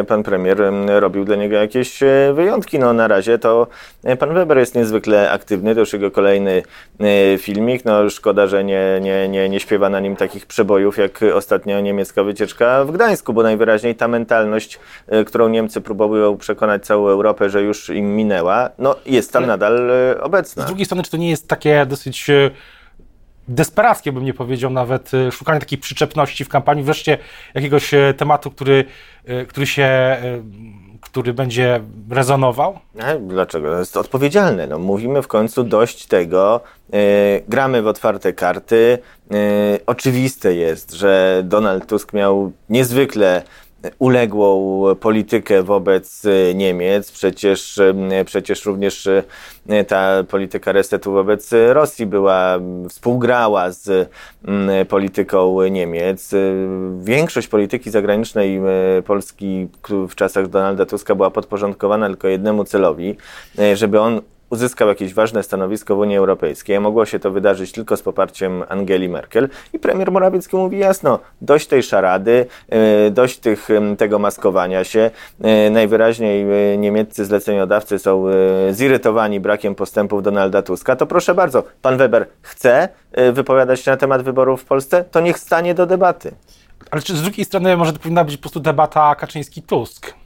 e, 0.00 0.04
pan 0.04 0.22
premier 0.22 0.58
robił 0.86 1.24
dla 1.24 1.36
niego 1.36 1.56
jakieś 1.56 2.00
wyjątki. 2.34 2.78
No 2.78 2.92
na 2.92 3.08
razie 3.08 3.38
to 3.38 3.66
pan 4.18 4.34
Weber 4.34 4.58
jest 4.58 4.74
niezwykle 4.74 5.30
aktywny, 5.30 5.74
to 5.74 5.80
już 5.80 5.92
jego 5.92 6.10
kolejny 6.10 6.62
filmik. 7.38 7.84
No 7.84 8.10
szkoda, 8.10 8.46
że 8.46 8.64
nie, 8.64 8.98
nie, 9.02 9.28
nie, 9.28 9.48
nie 9.48 9.60
śpiewa 9.60 9.88
na 9.88 10.00
nim 10.00 10.16
takich 10.16 10.46
przebojów, 10.46 10.98
jak 10.98 11.20
ostatnio 11.34 11.80
niemiecka 11.80 12.22
wycieczka 12.22 12.84
w 12.84 12.92
Gdańsku, 12.92 13.32
bo 13.32 13.42
najwyraźniej 13.42 13.94
ta 13.94 14.08
mentalność, 14.08 14.80
którą 15.26 15.48
Niemcy 15.48 15.80
próbują 15.80 16.36
przekonać 16.36 16.86
całą 16.86 17.08
Europę, 17.08 17.50
że 17.50 17.62
już 17.62 17.90
im 17.90 18.16
minęła, 18.16 18.70
no 18.78 18.96
jest 19.06 19.32
tam 19.32 19.46
nadal 19.46 19.90
obecna. 20.20 20.62
Z 20.62 20.66
drugiej 20.66 20.86
strony, 20.86 21.02
czy 21.02 21.10
to 21.10 21.16
nie 21.16 21.30
jest 21.30 21.48
takie 21.48 21.86
dosyć 21.86 22.30
desperackie, 23.48 24.12
bym 24.12 24.24
nie 24.24 24.34
powiedział 24.34 24.70
nawet, 24.70 25.14
y, 25.14 25.32
szukanie 25.32 25.60
takiej 25.60 25.78
przyczepności 25.78 26.44
w 26.44 26.48
kampanii, 26.48 26.84
wreszcie 26.84 27.18
jakiegoś 27.54 27.94
e, 27.94 28.14
tematu, 28.16 28.50
który, 28.50 28.84
e, 29.24 29.46
który 29.46 29.66
się 29.66 29.82
e, 29.82 30.18
który 31.00 31.32
będzie 31.34 31.80
rezonował? 32.10 32.78
Dlaczego? 33.20 33.70
To 33.70 33.78
jest 33.78 33.96
odpowiedzialne. 33.96 34.66
No, 34.66 34.78
mówimy 34.78 35.22
w 35.22 35.28
końcu 35.28 35.64
dość 35.64 36.06
tego, 36.06 36.60
gramy 37.48 37.82
w 37.82 37.86
otwarte 37.86 38.32
karty. 38.32 38.98
oczywiste 39.86 40.54
jest, 40.54 40.92
że 40.92 41.42
Donald 41.44 41.86
Tusk 41.86 42.12
miał 42.12 42.52
niezwykle 42.68 43.42
uległą 43.98 44.82
politykę 45.00 45.62
wobec 45.62 46.22
e, 46.24 46.54
Niemiec. 46.54 47.12
Przecież, 47.12 47.78
e, 47.78 48.24
przecież 48.24 48.66
również 48.66 49.06
e, 49.06 49.84
ta 49.84 50.24
polityka 50.24 50.72
resetu 50.72 51.12
wobec 51.12 51.50
Rosji 51.68 52.06
była, 52.06 52.58
współgrała 52.88 53.70
z 53.70 54.10
polityką 54.88 55.62
Niemiec. 55.62 56.30
Większość 57.00 57.48
polityki 57.48 57.90
zagranicznej 57.90 58.60
Polski 59.06 59.68
w 60.08 60.14
czasach 60.14 60.48
Donalda 60.48 60.86
Tuska 60.86 61.14
była 61.14 61.30
podporządkowana 61.30 62.06
tylko 62.06 62.28
jednemu 62.28 62.64
celowi, 62.64 63.16
żeby 63.74 64.00
on 64.00 64.20
uzyskał 64.50 64.88
jakieś 64.88 65.14
ważne 65.14 65.42
stanowisko 65.42 65.96
w 65.96 65.98
Unii 65.98 66.16
Europejskiej. 66.16 66.80
Mogło 66.80 67.06
się 67.06 67.18
to 67.18 67.30
wydarzyć 67.30 67.72
tylko 67.72 67.96
z 67.96 68.02
poparciem 68.02 68.64
Angeli 68.68 69.08
Merkel 69.08 69.48
i 69.72 69.78
premier 69.78 70.12
Morawiecki 70.12 70.56
mówi 70.56 70.78
jasno, 70.78 71.18
dość 71.40 71.66
tej 71.66 71.82
szarady, 71.82 72.46
e, 72.68 73.10
dość 73.10 73.38
tych, 73.38 73.68
tego 73.98 74.18
maskowania 74.18 74.84
się. 74.84 75.10
E, 75.42 75.70
najwyraźniej 75.70 76.72
e, 76.72 76.78
niemieccy 76.78 77.24
zleceniodawcy 77.24 77.98
są 77.98 78.24
zirytowani 78.70 79.40
brakiem 79.40 79.74
postępów 79.74 80.22
Donalda 80.22 80.62
Tuska. 80.62 80.96
To 80.96 81.06
proszę 81.06 81.34
bardzo, 81.34 81.64
pan 81.82 81.96
Weber 81.96 82.26
chce 82.42 82.88
wypowiadać 83.32 83.80
się 83.80 83.90
na 83.90 83.96
temat 83.96 84.22
wyborów 84.22 84.62
w 84.62 84.64
Polsce, 84.64 85.04
to 85.04 85.20
niech 85.20 85.38
stanie 85.38 85.74
do 85.74 85.86
debaty. 85.86 86.34
Ale 86.90 87.02
czy 87.02 87.16
z 87.16 87.22
drugiej 87.22 87.44
strony 87.44 87.76
może 87.76 87.92
to 87.92 87.98
powinna 87.98 88.24
być 88.24 88.36
po 88.36 88.40
prostu 88.40 88.60
debata 88.60 89.14
Kaczyński-Tusk? 89.14 90.19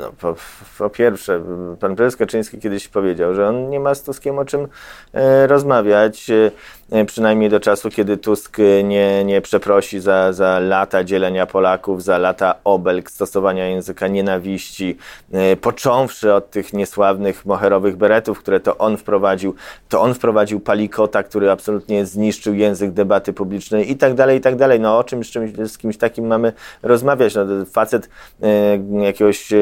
No, 0.00 0.12
po, 0.20 0.34
po, 0.78 0.90
pierwsze, 0.90 1.42
pan 1.80 1.96
prezes 1.96 2.16
Kaczyński 2.16 2.58
kiedyś 2.58 2.88
powiedział, 2.88 3.34
że 3.34 3.48
on 3.48 3.70
nie 3.70 3.80
ma 3.80 3.94
z 3.94 4.02
Tuskiem 4.02 4.38
o 4.38 4.44
czym 4.44 4.68
e, 5.12 5.46
rozmawiać. 5.46 6.30
E, 6.92 6.96
E, 6.96 7.04
przynajmniej 7.04 7.50
do 7.50 7.60
czasu, 7.60 7.90
kiedy 7.90 8.16
Tusk 8.16 8.58
nie, 8.84 9.24
nie 9.24 9.40
przeprosi 9.40 10.00
za, 10.00 10.32
za 10.32 10.58
lata 10.58 11.04
dzielenia 11.04 11.46
Polaków, 11.46 12.02
za 12.02 12.18
lata 12.18 12.54
obelg, 12.64 13.10
stosowania 13.10 13.66
języka 13.66 14.08
nienawiści, 14.08 14.96
e, 15.32 15.56
począwszy 15.56 16.34
od 16.34 16.50
tych 16.50 16.72
niesławnych 16.72 17.46
moherowych 17.46 17.96
beretów, 17.96 18.38
które 18.38 18.60
to 18.60 18.78
on 18.78 18.96
wprowadził, 18.96 19.54
to 19.88 20.00
on 20.00 20.14
wprowadził 20.14 20.60
palikota, 20.60 21.22
który 21.22 21.50
absolutnie 21.50 22.06
zniszczył 22.06 22.54
język 22.54 22.90
debaty 22.90 23.32
publicznej 23.32 23.90
i 23.90 23.96
tak 23.96 24.14
dalej, 24.14 24.38
i 24.38 24.40
tak 24.40 24.56
dalej. 24.56 24.80
No 24.80 24.98
o 24.98 25.04
czym 25.04 25.24
z, 25.24 25.30
czymś, 25.30 25.50
z 25.72 25.78
kimś 25.78 25.96
takim 25.96 26.26
mamy 26.26 26.52
rozmawiać? 26.82 27.34
No, 27.34 27.44
facet 27.72 28.08
e, 28.42 29.04
jakiegoś 29.04 29.52
e, 29.52 29.56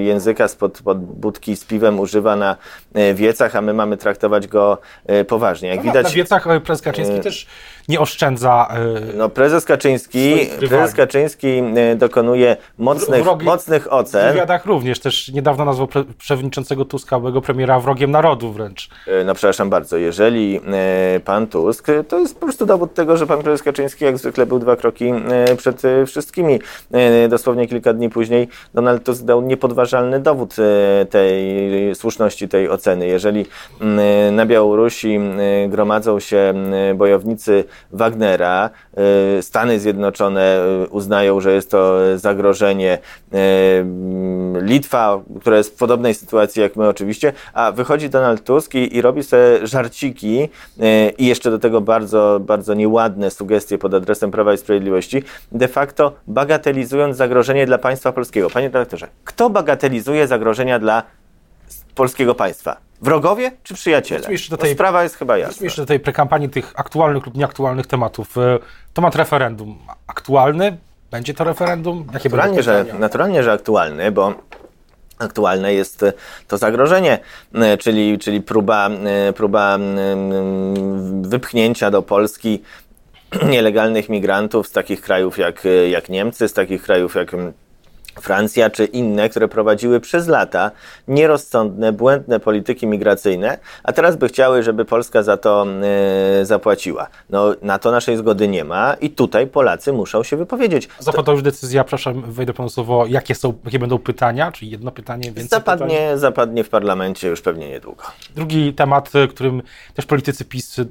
języka 0.00 0.48
spod 0.48 0.82
pod 0.82 0.98
budki 0.98 1.56
z 1.56 1.64
piwem 1.64 2.00
używa 2.00 2.36
na 2.36 2.56
e, 2.94 3.14
wiecach, 3.14 3.56
a 3.56 3.60
my 3.60 3.74
mamy 3.74 3.96
traktować 3.96 4.46
go 4.46 4.78
e, 5.06 5.24
poważnie. 5.24 5.68
Jak 5.68 5.78
no, 5.78 5.84
widać 5.84 6.14
wiecach 6.22 6.46
e, 6.46 6.60
prezes 6.60 6.82
Kaczyński 6.82 7.16
e, 7.16 7.20
też 7.20 7.46
nie 7.88 8.00
oszczędza. 8.00 8.68
E, 8.70 9.16
no, 9.16 9.28
prezes 9.28 9.64
Kaczyński, 9.64 10.34
prezes 10.68 10.94
Kaczyński 10.94 11.62
dokonuje 11.96 12.56
mocnych, 12.78 13.24
Wrogi, 13.24 13.46
mocnych 13.46 13.92
ocen. 13.92 14.30
W 14.30 14.32
wywiadach 14.32 14.66
również, 14.66 15.00
też 15.00 15.28
niedawno 15.28 15.64
nazwał 15.64 15.86
pre, 15.86 16.04
przewodniczącego 16.18 16.84
Tuska, 16.84 17.18
byłego 17.18 17.40
premiera 17.40 17.80
wrogiem 17.80 18.10
narodu 18.10 18.52
wręcz. 18.52 18.88
No 19.24 19.34
przepraszam 19.34 19.70
bardzo, 19.70 19.96
jeżeli 19.96 20.60
pan 21.24 21.46
Tusk, 21.46 21.86
to 22.08 22.18
jest 22.18 22.34
po 22.34 22.46
prostu 22.46 22.66
dowód 22.66 22.94
tego, 22.94 23.16
że 23.16 23.26
pan 23.26 23.42
prezes 23.42 23.62
Kaczyński 23.62 24.04
jak 24.04 24.18
zwykle 24.18 24.46
był 24.46 24.58
dwa 24.58 24.76
kroki 24.76 25.12
przed 25.56 25.82
wszystkimi. 26.06 26.60
Dosłownie 27.28 27.68
kilka 27.68 27.92
dni 27.92 28.10
później 28.10 28.48
Donald 28.74 29.04
Tusk 29.04 29.24
dał 29.24 29.42
niepodważalny 29.42 30.20
dowód 30.20 30.56
tej 31.10 31.44
słuszności 31.94 32.48
tej 32.48 32.68
oceny. 32.68 33.06
Jeżeli 33.06 33.46
na 34.32 34.46
Białorusi 34.46 35.20
gromadzą 35.68 36.20
się 36.20 36.54
bojownicy 36.94 37.64
Wagnera. 37.92 38.70
Stany 39.40 39.80
Zjednoczone 39.80 40.60
uznają, 40.90 41.40
że 41.40 41.52
jest 41.52 41.70
to 41.70 41.98
zagrożenie. 42.16 42.98
Litwa, 44.60 45.20
która 45.40 45.56
jest 45.56 45.74
w 45.74 45.78
podobnej 45.78 46.14
sytuacji 46.14 46.62
jak 46.62 46.76
my 46.76 46.88
oczywiście, 46.88 47.32
a 47.52 47.72
wychodzi 47.72 48.10
Donald 48.10 48.44
Tusk 48.44 48.74
i, 48.74 48.96
i 48.96 49.02
robi 49.02 49.22
sobie 49.22 49.66
żarciki 49.66 50.48
i 51.18 51.26
jeszcze 51.26 51.50
do 51.50 51.58
tego 51.58 51.80
bardzo, 51.80 52.40
bardzo 52.40 52.74
nieładne 52.74 53.30
sugestie 53.30 53.78
pod 53.78 53.94
adresem 53.94 54.30
Prawa 54.30 54.54
i 54.54 54.58
Sprawiedliwości, 54.58 55.22
de 55.52 55.68
facto 55.68 56.12
bagatelizując 56.26 57.16
zagrożenie 57.16 57.66
dla 57.66 57.78
państwa 57.78 58.12
polskiego. 58.12 58.50
Panie 58.50 58.70
dyrektorze, 58.70 59.08
kto 59.24 59.50
bagatelizuje 59.50 60.26
zagrożenia 60.26 60.78
dla 60.78 61.02
polskiego 61.94 62.34
państwa? 62.34 62.76
Wrogowie 63.02 63.52
czy 63.62 63.74
przyjaciele? 63.74 64.28
Do 64.50 64.56
tej, 64.56 64.74
sprawa 64.74 65.02
jest 65.02 65.16
chyba 65.16 65.38
jasna. 65.38 65.64
jeszcze 65.64 65.82
do 65.82 65.86
tej 65.86 66.00
prekampanii 66.00 66.48
tych 66.48 66.72
aktualnych 66.76 67.26
lub 67.26 67.34
nieaktualnych 67.34 67.86
tematów. 67.86 68.38
E, 68.38 68.58
temat 68.94 69.16
referendum 69.16 69.78
aktualny? 70.06 70.76
Będzie 71.10 71.34
to 71.34 71.44
referendum? 71.44 72.06
Jakie 72.12 72.28
naturalnie, 72.28 72.62
że, 72.62 72.84
naturalnie, 72.98 73.42
że 73.42 73.52
aktualny, 73.52 74.12
bo 74.12 74.34
aktualne 75.18 75.74
jest 75.74 76.04
to 76.48 76.58
zagrożenie, 76.58 77.18
e, 77.54 77.76
czyli, 77.76 78.18
czyli 78.18 78.40
próba, 78.40 78.88
e, 78.88 79.32
próba 79.32 79.78
wypchnięcia 81.20 81.90
do 81.90 82.02
Polski 82.02 82.62
nielegalnych 83.52 84.08
migrantów 84.08 84.68
z 84.68 84.72
takich 84.72 85.00
krajów 85.00 85.38
jak, 85.38 85.62
jak 85.90 86.08
Niemcy, 86.08 86.48
z 86.48 86.52
takich 86.52 86.82
krajów 86.82 87.14
jak 87.14 87.32
Francja 88.20 88.70
czy 88.70 88.84
inne, 88.84 89.28
które 89.28 89.48
prowadziły 89.48 90.00
przez 90.00 90.28
lata 90.28 90.70
nierozsądne, 91.08 91.92
błędne 91.92 92.40
polityki 92.40 92.86
migracyjne, 92.86 93.58
a 93.84 93.92
teraz 93.92 94.16
by 94.16 94.28
chciały, 94.28 94.62
żeby 94.62 94.84
Polska 94.84 95.22
za 95.22 95.36
to 95.36 95.66
y, 96.40 96.44
zapłaciła. 96.44 97.08
No, 97.30 97.54
na 97.62 97.78
to 97.78 97.90
naszej 97.90 98.16
zgody 98.16 98.48
nie 98.48 98.64
ma 98.64 98.94
i 99.00 99.10
tutaj 99.10 99.46
Polacy 99.46 99.92
muszą 99.92 100.22
się 100.22 100.36
wypowiedzieć. 100.36 100.88
Zapadła 100.98 101.34
już 101.34 101.42
decyzja, 101.42 101.84
przepraszam, 101.84 102.32
wejdę 102.32 102.52
panu 102.52 102.68
słowo, 102.68 103.06
jakie, 103.06 103.34
są, 103.34 103.54
jakie 103.64 103.78
będą 103.78 103.98
pytania, 103.98 104.52
czyli 104.52 104.70
jedno 104.70 104.90
pytanie, 104.90 105.24
więcej 105.24 105.48
zapadnie, 105.48 105.86
pytań? 105.86 106.18
Zapadnie 106.18 106.64
w 106.64 106.68
parlamencie 106.68 107.28
już 107.28 107.40
pewnie 107.40 107.68
niedługo. 107.68 108.04
Drugi 108.34 108.74
temat, 108.74 109.14
y, 109.14 109.28
którym 109.28 109.62
też 109.94 110.06
politycy 110.06 110.44
PiS 110.44 110.78
y, 110.78 110.86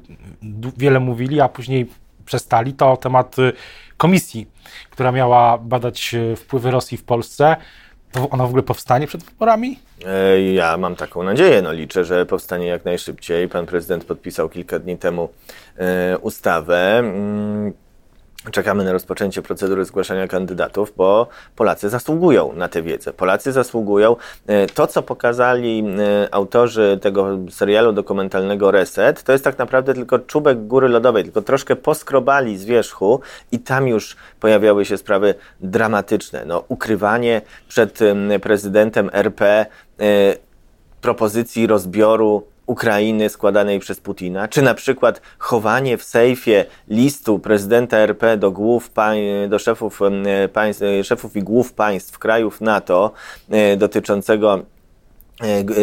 wiele 0.78 1.00
mówili, 1.00 1.42
a 1.42 1.50
później 1.50 1.88
przestali, 2.26 2.74
to 2.74 2.98
temat 2.98 3.36
komisji, 4.02 4.48
która 4.90 5.12
miała 5.12 5.58
badać 5.58 6.16
e, 6.16 6.36
wpływy 6.36 6.72
Rosji 6.72 6.98
w 6.98 7.04
Polsce. 7.04 7.56
To 8.12 8.30
ona 8.30 8.44
w 8.44 8.48
ogóle 8.48 8.64
powstanie 8.64 9.08
przed 9.08 9.24
wyborami? 9.24 9.80
E, 10.06 10.42
ja 10.42 10.78
mam 10.78 10.96
taką 10.96 11.24
nadzieję. 11.24 11.62
No, 11.62 11.72
liczę, 11.72 12.06
że 12.06 12.26
powstanie 12.26 12.68
jak 12.68 12.86
najszybciej. 12.86 13.50
Pan 13.50 13.66
prezydent 13.66 14.06
podpisał 14.06 14.50
kilka 14.50 14.80
dni 14.80 14.98
temu 14.98 15.30
e, 15.78 16.18
ustawę. 16.18 17.04
Czekamy 18.52 18.84
na 18.84 18.92
rozpoczęcie 18.92 19.42
procedury 19.42 19.86
zgłaszania 19.86 20.28
kandydatów, 20.28 20.94
bo 20.98 21.28
Polacy 21.56 21.90
zasługują 21.90 22.54
na 22.54 22.68
tę 22.68 22.82
wiedzę. 22.82 23.14
Polacy 23.14 23.52
zasługują. 23.52 24.16
E, 24.48 24.68
to, 24.68 24.88
co 24.88 25.04
pokazali 25.04 25.84
e, 26.00 26.34
autorzy 26.34 27.00
tego 27.02 27.38
serialu 27.50 27.94
dokumentalnego 27.94 28.72
Reset, 28.72 29.24
to 29.24 29.32
jest 29.32 29.44
tak 29.44 29.58
naprawdę 29.58 29.94
tylko 29.94 30.20
czubek 30.20 30.68
góry 30.68 30.88
lodowej, 30.88 31.24
tylko 31.24 31.42
troszkę 31.42 31.76
poskrobali 31.76 32.58
z 32.58 32.66
wierzchu 32.66 33.22
i 33.52 33.60
tam 33.60 33.88
już 33.88 34.16
pojawiały 34.40 34.86
się 34.86 34.98
sprawy 34.98 35.36
dramatyczne. 35.60 36.44
No, 36.46 36.64
ukrywanie 36.68 37.42
przed 37.68 38.00
prezydentem 38.42 39.10
RP 39.14 39.46
e, 39.46 39.66
propozycji 41.02 41.68
rozbioru 41.68 42.44
Ukrainy 42.72 43.30
składanej 43.30 43.80
przez 43.80 44.00
Putina, 44.00 44.48
czy 44.48 44.62
na 44.62 44.74
przykład 44.74 45.22
chowanie 45.38 45.98
w 45.98 46.04
sejfie 46.04 46.66
listu 46.88 47.40
prezydenta 47.40 47.98
RP 47.98 48.38
do 48.38 48.52
głów, 48.52 48.92
do 49.50 49.60
szefów, 49.60 50.00
państw, 50.54 50.84
szefów 51.04 51.36
i 51.36 51.44
głów 51.44 51.74
państw 51.74 52.20
krajów 52.20 52.62
NATO 52.62 53.12
e, 53.50 53.78
dotyczącego 53.78 54.60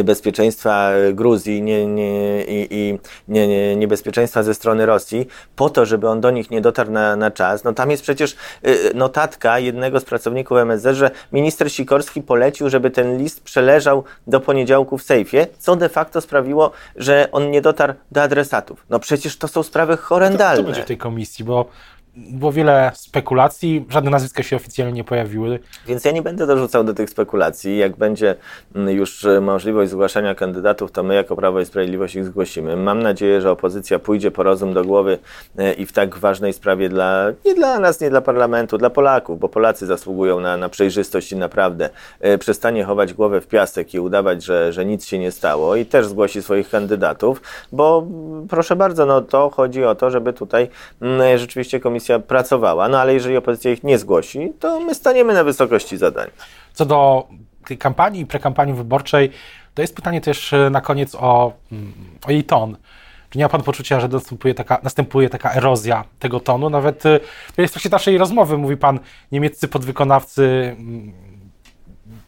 bezpieczeństwa 0.04 0.90
Gruzji 1.12 1.62
nie, 1.62 1.86
nie, 1.86 2.44
i, 2.44 2.68
i 2.70 2.98
nie, 3.28 3.76
niebezpieczeństwa 3.76 4.42
ze 4.42 4.54
strony 4.54 4.86
Rosji, 4.86 5.28
po 5.56 5.70
to, 5.70 5.86
żeby 5.86 6.08
on 6.08 6.20
do 6.20 6.30
nich 6.30 6.50
nie 6.50 6.60
dotarł 6.60 6.90
na, 6.90 7.16
na 7.16 7.30
czas. 7.30 7.64
No 7.64 7.72
tam 7.72 7.90
jest 7.90 8.02
przecież 8.02 8.36
e, 8.62 8.94
notatka 8.94 9.58
jednego 9.58 10.00
z 10.00 10.04
pracowników 10.04 10.58
MSZ, 10.58 10.96
że 10.96 11.10
minister 11.32 11.72
Sikorski 11.72 12.22
polecił, 12.22 12.70
żeby 12.70 12.90
ten 12.90 13.18
list 13.18 13.42
przeleżał 13.42 14.04
do 14.26 14.40
poniedziałku 14.40 14.98
w 14.98 15.02
sejfie, 15.02 15.46
co 15.58 15.76
de 15.76 15.88
facto 15.88 16.20
sprawiło, 16.20 16.70
że 16.96 17.28
on 17.32 17.50
nie 17.50 17.62
dotarł 17.62 17.94
do 18.12 18.22
adresatów. 18.22 18.86
No 18.90 18.98
przecież 18.98 19.36
to 19.36 19.48
są 19.48 19.62
sprawy 19.62 19.96
horrendalne. 19.96 20.56
Co 20.56 20.62
będzie 20.62 20.82
w 20.82 20.86
tej 20.86 20.98
komisji, 20.98 21.44
bo 21.44 21.68
było 22.16 22.52
wiele 22.52 22.90
spekulacji, 22.94 23.86
żadne 23.88 24.10
nazwiska 24.10 24.42
się 24.42 24.56
oficjalnie 24.56 24.92
nie 24.92 25.04
pojawiły. 25.04 25.58
Więc 25.86 26.04
ja 26.04 26.12
nie 26.12 26.22
będę 26.22 26.46
dorzucał 26.46 26.84
do 26.84 26.94
tych 26.94 27.10
spekulacji. 27.10 27.78
Jak 27.78 27.96
będzie 27.96 28.34
mm, 28.74 28.96
już 28.96 29.24
e, 29.24 29.40
możliwość 29.40 29.90
zgłaszania 29.90 30.34
kandydatów, 30.34 30.92
to 30.92 31.02
my 31.02 31.14
jako 31.14 31.36
Prawo 31.36 31.60
i 31.60 31.66
Sprawiedliwość 31.66 32.14
ich 32.14 32.24
zgłosimy. 32.24 32.76
Mam 32.76 33.02
nadzieję, 33.02 33.40
że 33.40 33.50
opozycja 33.50 33.98
pójdzie 33.98 34.30
po 34.30 34.42
rozum 34.42 34.74
do 34.74 34.84
głowy 34.84 35.18
e, 35.58 35.72
i 35.72 35.86
w 35.86 35.92
tak 35.92 36.16
ważnej 36.16 36.52
sprawie 36.52 36.88
dla, 36.88 37.26
nie 37.44 37.54
dla 37.54 37.78
nas, 37.78 38.00
nie 38.00 38.10
dla 38.10 38.20
parlamentu, 38.20 38.78
dla 38.78 38.90
Polaków, 38.90 39.38
bo 39.38 39.48
Polacy 39.48 39.86
zasługują 39.86 40.40
na, 40.40 40.56
na 40.56 40.68
przejrzystość 40.68 41.32
i 41.32 41.36
naprawdę 41.36 41.90
e, 42.20 42.38
przestanie 42.38 42.84
chować 42.84 43.14
głowę 43.14 43.40
w 43.40 43.46
piasek 43.46 43.94
i 43.94 44.00
udawać, 44.00 44.44
że, 44.44 44.72
że 44.72 44.84
nic 44.84 45.06
się 45.06 45.18
nie 45.18 45.32
stało 45.32 45.76
i 45.76 45.86
też 45.86 46.06
zgłosi 46.06 46.42
swoich 46.42 46.70
kandydatów, 46.70 47.42
bo 47.72 48.06
proszę 48.48 48.76
bardzo, 48.76 49.06
no 49.06 49.20
to 49.20 49.50
chodzi 49.50 49.84
o 49.84 49.94
to, 49.94 50.10
żeby 50.10 50.32
tutaj 50.32 50.68
mm, 51.00 51.38
rzeczywiście 51.38 51.80
komisja 51.80 52.07
opozycja 52.14 52.28
pracowała, 52.28 52.88
no 52.88 53.00
ale 53.00 53.14
jeżeli 53.14 53.36
opozycja 53.36 53.70
ich 53.72 53.84
nie 53.84 53.98
zgłosi, 53.98 54.52
to 54.60 54.80
my 54.80 54.94
staniemy 54.94 55.34
na 55.34 55.44
wysokości 55.44 55.96
zadań. 55.96 56.30
Co 56.72 56.84
do 56.84 57.28
tej 57.66 57.78
kampanii, 57.78 58.26
prekampanii 58.26 58.74
wyborczej, 58.74 59.30
to 59.74 59.82
jest 59.82 59.94
pytanie 59.94 60.20
też 60.20 60.52
e, 60.52 60.70
na 60.70 60.80
koniec 60.80 61.14
o, 61.14 61.52
mm, 61.72 61.92
o 62.26 62.30
jej 62.30 62.44
ton. 62.44 62.76
Czy 63.30 63.38
nie 63.38 63.44
ma 63.44 63.48
Pan 63.48 63.62
poczucia, 63.62 64.00
że 64.00 64.08
następuje 64.08 64.54
taka, 64.54 64.80
następuje 64.82 65.28
taka 65.28 65.52
erozja 65.52 66.04
tego 66.18 66.40
tonu? 66.40 66.70
Nawet 66.70 67.06
e, 67.06 67.20
w 67.52 67.70
trakcie 67.70 67.88
naszej 67.88 68.18
rozmowy 68.18 68.58
mówi 68.58 68.76
Pan, 68.76 69.00
niemieccy 69.32 69.68
podwykonawcy, 69.68 70.76
mm, 70.78 71.12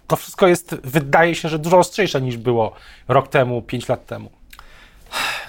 to 0.06 0.16
wszystko 0.16 0.46
jest, 0.46 0.74
wydaje 0.84 1.34
się, 1.34 1.48
że 1.48 1.58
dużo 1.58 1.78
ostrzejsze 1.78 2.20
niż 2.20 2.36
było 2.36 2.72
rok 3.08 3.28
temu, 3.28 3.62
pięć 3.62 3.88
lat 3.88 4.06
temu. 4.06 4.39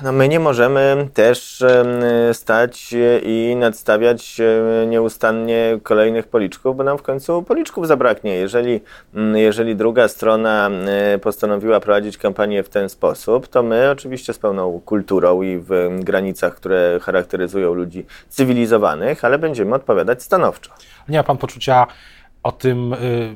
No 0.03 0.11
my 0.11 0.27
nie 0.27 0.39
możemy 0.39 1.07
też 1.13 1.63
stać 2.33 2.95
i 3.23 3.55
nadstawiać 3.59 4.41
nieustannie 4.87 5.79
kolejnych 5.83 6.27
policzków, 6.27 6.77
bo 6.77 6.83
nam 6.83 6.97
w 6.97 7.01
końcu 7.01 7.43
policzków 7.43 7.87
zabraknie. 7.87 8.33
Jeżeli, 8.33 8.79
jeżeli 9.33 9.75
druga 9.75 10.07
strona 10.07 10.69
postanowiła 11.21 11.79
prowadzić 11.79 12.17
kampanię 12.17 12.63
w 12.63 12.69
ten 12.69 12.89
sposób, 12.89 13.47
to 13.47 13.63
my 13.63 13.89
oczywiście 13.89 14.33
z 14.33 14.39
pełną 14.39 14.81
kulturą 14.85 15.41
i 15.41 15.57
w 15.57 15.99
granicach, 15.99 16.55
które 16.55 16.99
charakteryzują 17.01 17.73
ludzi 17.73 18.05
cywilizowanych, 18.29 19.25
ale 19.25 19.39
będziemy 19.39 19.75
odpowiadać 19.75 20.23
stanowczo. 20.23 20.71
Nie 21.09 21.17
ma 21.17 21.23
pan 21.23 21.37
poczucia 21.37 21.87
o 22.43 22.51
tym, 22.51 22.93
y, 22.93 23.33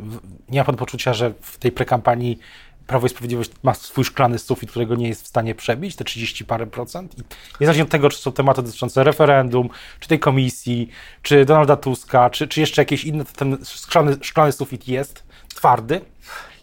nie 0.50 0.60
ma 0.60 0.66
pan 0.66 0.76
poczucia, 0.76 1.14
że 1.14 1.32
w 1.42 1.58
tej 1.58 1.72
prekampanii 1.72 2.40
Prawo 2.88 3.08
i 3.08 3.10
Sprawiedliwość 3.10 3.52
ma 3.64 3.74
swój 3.74 4.04
szklany 4.04 4.40
sufit, 4.40 4.70
którego 4.70 4.96
nie 4.96 5.08
jest 5.08 5.24
w 5.24 5.28
stanie 5.28 5.56
przebić, 5.56 5.96
te 5.96 6.04
30 6.04 6.46
parę 6.46 6.68
procent. 6.68 7.16
I 7.20 7.24
niezależnie 7.62 7.84
od 7.84 7.90
tego, 7.90 8.10
czy 8.10 8.18
są 8.18 8.32
tematy 8.32 8.62
dotyczące 8.62 9.04
referendum, 9.04 9.70
czy 10.00 10.08
tej 10.08 10.20
komisji, 10.20 10.90
czy 11.22 11.46
Donalda 11.46 11.76
Tuska, 11.76 12.30
czy, 12.30 12.48
czy 12.48 12.60
jeszcze 12.60 12.82
jakieś 12.82 13.04
inne, 13.04 13.26
ten 13.26 13.58
szklany, 13.64 14.18
szklany 14.22 14.52
sufit 14.52 14.88
jest 14.88 15.24
twardy. 15.56 16.02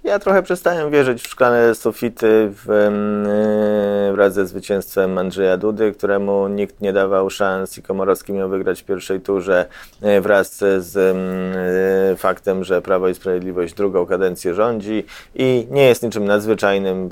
Ja 0.04 0.18
trochę 0.18 0.42
przestałem 0.42 0.90
wierzyć 0.90 1.22
w 1.22 1.28
szklane 1.28 1.74
sufity 1.74 2.50
w, 2.50 2.68
yy, 4.08 4.16
wraz 4.16 4.34
ze 4.34 4.46
zwycięstwem 4.46 5.18
Andrzeja 5.18 5.56
Dudy, 5.56 5.92
któremu 5.92 6.48
nikt 6.48 6.80
nie 6.80 6.92
dawał 6.92 7.30
szans 7.30 7.78
i 7.78 7.82
Komorowski 7.82 8.32
miał 8.32 8.48
wygrać 8.48 8.82
w 8.82 8.84
pierwszej 8.84 9.20
turze 9.20 9.66
yy, 10.02 10.20
wraz 10.20 10.56
z 10.78 10.94
yy, 12.10 12.16
faktem, 12.16 12.64
że 12.64 12.82
Prawo 12.82 13.08
i 13.08 13.14
Sprawiedliwość 13.14 13.74
drugą 13.74 14.06
kadencję 14.06 14.54
rządzi 14.54 15.04
i 15.34 15.66
nie 15.70 15.84
jest 15.84 16.02
niczym 16.02 16.24
nadzwyczajnym 16.24 17.10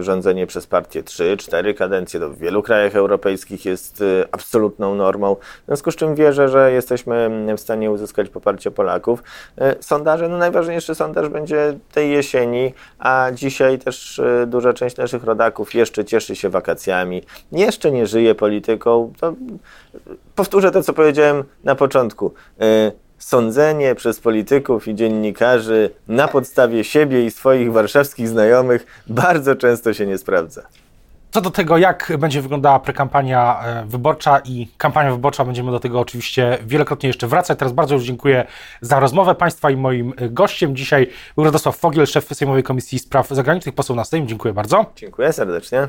rządzenie 0.00 0.46
przez 0.46 0.66
partię 0.66 1.02
3-4 1.02 1.74
kadencje. 1.74 2.20
To 2.20 2.30
w 2.30 2.38
wielu 2.38 2.62
krajach 2.62 2.96
europejskich 2.96 3.64
jest 3.64 4.00
y, 4.00 4.24
absolutną 4.32 4.94
normą. 4.94 5.36
W 5.62 5.66
związku 5.66 5.90
z 5.90 5.96
czym 5.96 6.14
wierzę, 6.14 6.48
że 6.48 6.72
jesteśmy 6.72 7.46
w 7.56 7.60
stanie 7.60 7.90
uzyskać 7.90 8.28
poparcie 8.28 8.70
Polaków. 8.70 9.22
Y, 9.58 9.82
sondaże, 9.82 10.28
no 10.28 10.38
najważniejszy 10.38 10.94
sondaż 10.94 11.28
będzie 11.28 11.78
tej 11.92 12.10
jesieni, 12.10 12.74
a 12.98 13.30
dzisiaj 13.34 13.78
też 13.78 14.20
duża 14.46 14.72
część 14.72 14.96
naszych 14.96 15.24
rodaków 15.24 15.74
jeszcze 15.74 16.04
cieszy 16.04 16.36
się 16.36 16.48
wakacjami, 16.48 17.22
jeszcze 17.52 17.90
nie 17.90 18.06
żyje 18.06 18.34
polityką. 18.34 19.12
To 19.20 19.34
powtórzę 20.34 20.70
to, 20.70 20.82
co 20.82 20.92
powiedziałem 20.92 21.44
na 21.64 21.74
początku 21.74 22.32
sądzenie 23.18 23.94
przez 23.94 24.20
polityków 24.20 24.88
i 24.88 24.94
dziennikarzy 24.94 25.90
na 26.08 26.28
podstawie 26.28 26.84
siebie 26.84 27.26
i 27.26 27.30
swoich 27.30 27.72
warszawskich 27.72 28.28
znajomych 28.28 28.86
bardzo 29.06 29.56
często 29.56 29.94
się 29.94 30.06
nie 30.06 30.18
sprawdza. 30.18 30.62
Co 31.30 31.40
do 31.40 31.50
tego, 31.50 31.78
jak 31.78 32.12
będzie 32.18 32.42
wyglądała 32.42 32.80
prekampania 32.80 33.60
e, 33.64 33.84
wyborcza 33.86 34.38
i 34.38 34.68
kampania 34.78 35.12
wyborcza, 35.12 35.44
będziemy 35.44 35.70
do 35.70 35.80
tego 35.80 36.00
oczywiście 36.00 36.58
wielokrotnie 36.66 37.06
jeszcze 37.06 37.26
wracać. 37.26 37.58
Teraz 37.58 37.72
bardzo 37.72 37.94
już 37.94 38.04
dziękuję 38.04 38.46
za 38.80 39.00
rozmowę 39.00 39.34
Państwa 39.34 39.70
i 39.70 39.76
moim 39.76 40.12
gościem 40.30 40.76
dzisiaj 40.76 41.10
był 41.34 41.44
Radosław 41.44 41.76
Fogiel, 41.76 42.06
szef 42.06 42.24
Sejmowej 42.24 42.62
Komisji 42.62 42.98
Spraw 42.98 43.28
Zagranicznych, 43.28 43.74
poseł 43.74 43.96
na 43.96 44.04
Sejm. 44.04 44.28
Dziękuję 44.28 44.54
bardzo. 44.54 44.86
Dziękuję 44.96 45.32
serdecznie. 45.32 45.88